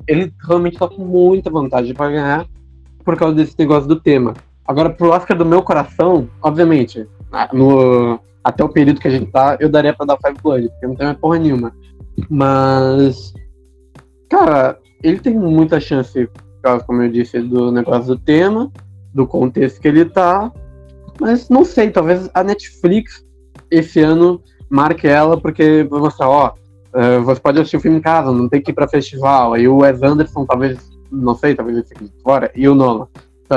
[0.08, 2.46] ele realmente tá com muita vantagem pra ganhar
[3.04, 4.34] por causa desse negócio do tema.
[4.66, 7.06] Agora, pro Oscar do meu coração, obviamente,
[7.52, 10.86] no, até o período que a gente tá, eu daria pra dar Five Blood, porque
[10.86, 11.72] não tem mais porra nenhuma.
[12.28, 13.32] Mas,
[14.28, 16.28] cara, ele tem muita chance,
[16.86, 18.70] como eu disse, do negócio do tema,
[19.14, 20.52] do contexto que ele tá,
[21.20, 23.24] mas não sei, talvez a Netflix
[23.70, 26.52] esse ano marque ela, porque vai mostrar, ó,
[26.98, 29.54] eh, você pode assistir o filme em casa, não tem que ir pra festival.
[29.54, 30.78] Aí o Wes Anderson, talvez,
[31.12, 33.06] não sei, talvez ele fique fora, e o Nolan.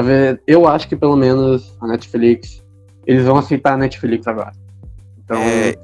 [0.04, 2.64] Ver, eu acho que pelo menos a Netflix,
[3.06, 4.52] eles vão aceitar a Netflix agora.
[5.18, 5.76] Então, É,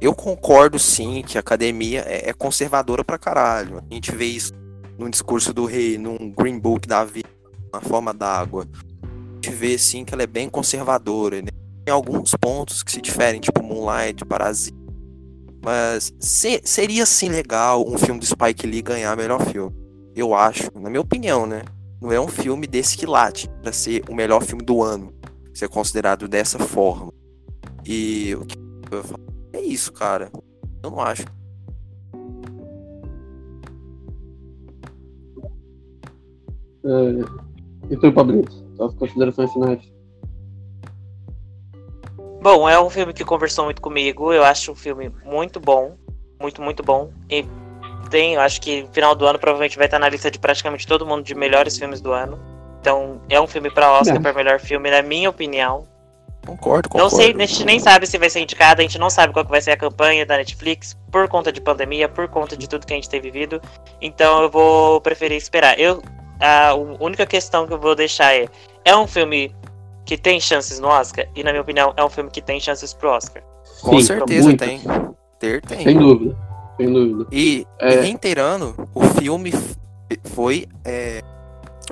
[0.00, 3.78] eu concordo sim que a academia é, é conservadora pra caralho.
[3.90, 4.52] A gente vê isso
[4.98, 7.28] no discurso do rei, num Green Book da vida,
[7.72, 8.66] na forma d'água.
[9.02, 11.40] A gente vê sim que ela é bem conservadora.
[11.40, 11.48] Né?
[11.84, 14.75] Tem alguns pontos que se diferem, tipo Moonlight, Parasita.
[15.64, 19.74] Mas se- seria sim legal um filme do Spike Lee ganhar melhor filme.
[20.14, 21.62] Eu acho, na minha opinião, né?
[22.00, 25.12] Não é um filme desse quilate pra ser o melhor filme do ano.
[25.54, 27.12] Ser considerado dessa forma.
[27.84, 28.56] E o que
[28.90, 29.20] eu falar
[29.54, 30.30] é isso, cara.
[30.82, 31.24] Eu não acho.
[36.84, 38.52] é, e tu, Pablito?
[38.80, 39.95] As considerações finais.
[42.46, 44.32] Bom, é um filme que conversou muito comigo.
[44.32, 45.96] Eu acho um filme muito bom.
[46.40, 47.10] Muito, muito bom.
[47.28, 47.44] E
[48.08, 50.86] tem, eu acho que no final do ano provavelmente vai estar na lista de praticamente
[50.86, 52.38] todo mundo de melhores filmes do ano.
[52.80, 55.88] Então, é um filme para Oscar, para melhor filme, na minha opinião.
[56.46, 57.16] Concordo, Não concordo.
[57.16, 59.50] sei, a gente nem sabe se vai ser indicado, a gente não sabe qual que
[59.50, 62.92] vai ser a campanha da Netflix por conta de pandemia, por conta de tudo que
[62.92, 63.60] a gente tem vivido.
[64.00, 65.80] Então eu vou preferir esperar.
[65.80, 66.00] Eu
[66.40, 68.46] a única questão que eu vou deixar é:
[68.84, 69.52] é um filme
[70.06, 71.26] que tem chances no Oscar?
[71.34, 73.42] E na minha opinião, é um filme que tem chances pro Oscar.
[73.82, 74.58] Com Sim, certeza muito.
[74.64, 74.80] tem.
[75.38, 75.82] Ter tem.
[75.82, 76.36] Sem dúvida.
[76.78, 77.26] Sem dúvida.
[77.30, 77.92] E, É.
[77.92, 79.52] e reiterando, o filme
[80.32, 81.20] foi é,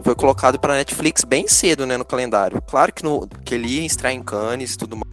[0.03, 2.63] foi colocado para Netflix bem cedo, né, no calendário.
[2.63, 5.13] Claro que, no, que ele ia estrear em Cannes e tudo mais,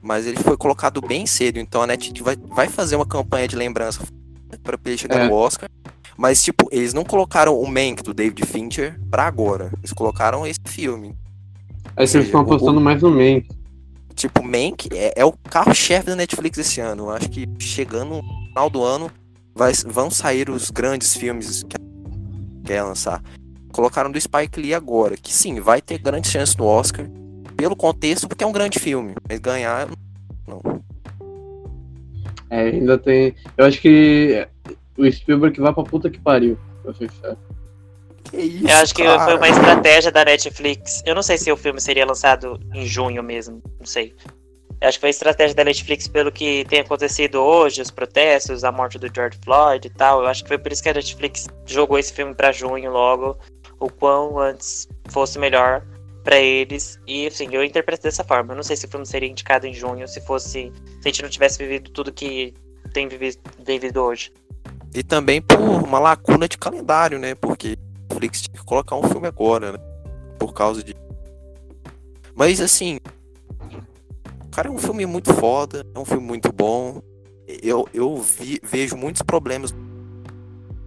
[0.00, 1.58] mas ele foi colocado bem cedo.
[1.58, 4.00] Então a Netflix vai, vai fazer uma campanha de lembrança
[4.62, 5.28] para ele chegar É.
[5.28, 5.68] no Oscar.
[6.16, 9.70] Mas, tipo, eles não colocaram o Mank do David Fincher pra agora.
[9.78, 11.14] Eles colocaram esse filme.
[11.98, 13.48] Aí vocês estão apostando mais no Mank.
[14.14, 17.04] Tipo, Mank é, é o carro-chefe da Netflix esse ano.
[17.04, 19.10] Eu acho que chegando no final do ano
[19.54, 21.76] vai- vão sair os grandes filmes que
[22.64, 23.22] quer lançar.
[23.72, 27.06] Colocaram do Spike Lee agora, que sim, vai ter grande chance no Oscar,
[27.56, 29.14] pelo contexto, porque é um grande filme.
[29.28, 29.88] Mas ganhar,
[30.46, 30.60] não.
[32.50, 33.34] É, ainda tem.
[33.56, 34.46] Eu acho que
[34.96, 36.56] o Spielberg vai pra puta que pariu.
[36.82, 37.36] Pra sincero.
[38.30, 39.24] Que isso, eu acho que cara.
[39.24, 41.02] foi uma estratégia da Netflix.
[41.06, 44.14] Eu não sei se o filme seria lançado em junho mesmo, não sei.
[44.80, 48.62] Eu acho que foi a estratégia da Netflix pelo que tem acontecido hoje, os protestos,
[48.62, 50.22] a morte do George Floyd e tal.
[50.22, 53.36] Eu acho que foi por isso que a Netflix jogou esse filme pra junho logo,
[53.80, 55.82] o quão antes fosse melhor
[56.22, 57.00] pra eles.
[57.08, 58.52] E assim, eu interpreto dessa forma.
[58.52, 61.22] Eu não sei se o filme seria indicado em junho se fosse se a gente
[61.22, 62.54] não tivesse vivido tudo que
[62.92, 64.32] tem vivido, vivido hoje.
[64.94, 67.34] E também por uma lacuna de calendário, né?
[67.34, 67.76] Porque
[68.08, 69.78] Netflix tinha que colocar um filme agora, né?
[70.38, 70.94] Por causa de.
[72.34, 72.98] Mas assim.
[74.50, 77.00] Cara, é um filme muito foda, é um filme muito bom.
[77.62, 79.74] Eu, eu vi- vejo muitos problemas.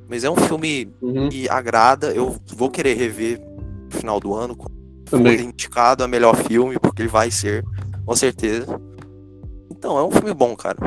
[0.10, 1.30] Mas é um filme Uhum.
[1.30, 2.12] que agrada.
[2.12, 4.56] Eu vou querer rever no final do ano.
[4.56, 4.72] Quando
[5.08, 5.40] for Também.
[5.42, 7.64] indicado a melhor filme, porque ele vai ser,
[8.06, 8.80] com certeza.
[9.70, 10.78] Então, é um filme bom, cara.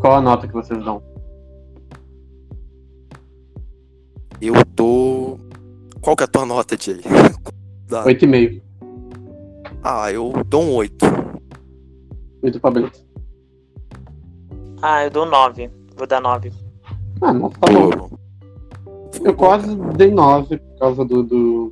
[0.00, 1.02] Qual a nota que vocês dão?
[4.40, 5.38] Eu dou.
[6.00, 7.00] Qual que é a tua nota, Jay?
[7.88, 8.04] Dá.
[8.04, 8.62] 8,5.
[9.82, 11.06] Ah, eu dou um 8.
[12.42, 12.98] Muito Pablito.
[14.82, 15.70] Ah, eu dou 9.
[15.96, 16.52] Vou dar 9.
[17.20, 18.10] Ah, não, tá bom.
[19.22, 21.22] Eu quase dei 9 por causa do.
[21.22, 21.70] do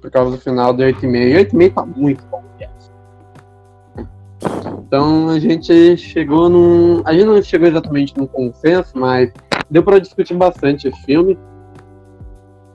[0.00, 1.50] por causa do final, dei 8,5.
[1.52, 2.48] 8,5 tá muito bom.
[4.88, 7.02] Então a gente chegou num.
[7.04, 9.30] A gente não chegou exatamente num consenso, mas
[9.70, 11.38] deu pra discutir bastante o filme.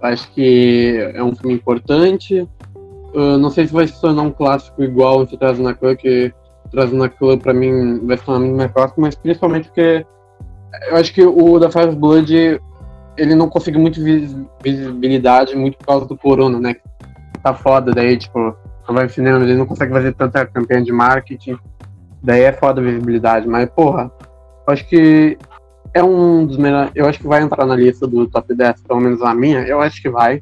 [0.04, 2.48] Acho que é um filme importante.
[3.14, 5.58] Eu não sei se vai se tornar um clássico igual o Traz
[5.98, 6.34] que
[6.72, 10.06] Traz na Clã pra mim vai se tornar muito mais clássico, mas principalmente porque
[10.90, 12.60] eu acho que o da Fire Blood
[13.16, 16.76] ele não conseguiu muito vis- visibilidade muito por causa do corona, né?
[17.44, 18.40] Tá foda, daí, tipo,
[18.88, 21.58] não vai cinema, ele não consegue fazer tanta campanha de marketing.
[22.22, 24.12] Daí é foda a visibilidade, mas, porra,
[24.68, 25.38] eu acho que
[25.94, 26.92] é um dos melhores.
[26.96, 29.80] Eu acho que vai entrar na lista do top 10, pelo menos a minha, eu
[29.82, 30.42] acho que vai.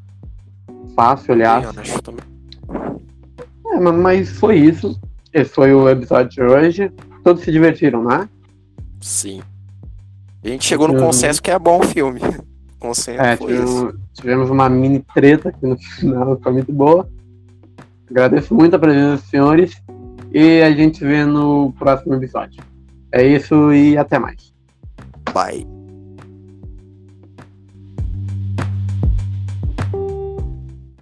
[0.96, 1.64] Fácil, aliás.
[1.64, 2.26] Eu acho também.
[3.68, 5.00] É, mas- foi isso.
[5.34, 6.92] Esse foi o episódio de hoje.
[7.24, 8.28] Todos se divertiram, né?
[9.00, 9.42] Sim.
[10.44, 12.20] A gente chegou no consenso que é bom o filme.
[12.80, 17.08] Consenso É, tivemos, tivemos uma mini treta aqui no final, foi muito boa.
[18.10, 19.82] Agradeço muito a presença dos senhores
[20.34, 22.62] e a gente se vê no próximo episódio.
[23.12, 24.51] É isso e até mais.
[25.34, 25.71] Bye.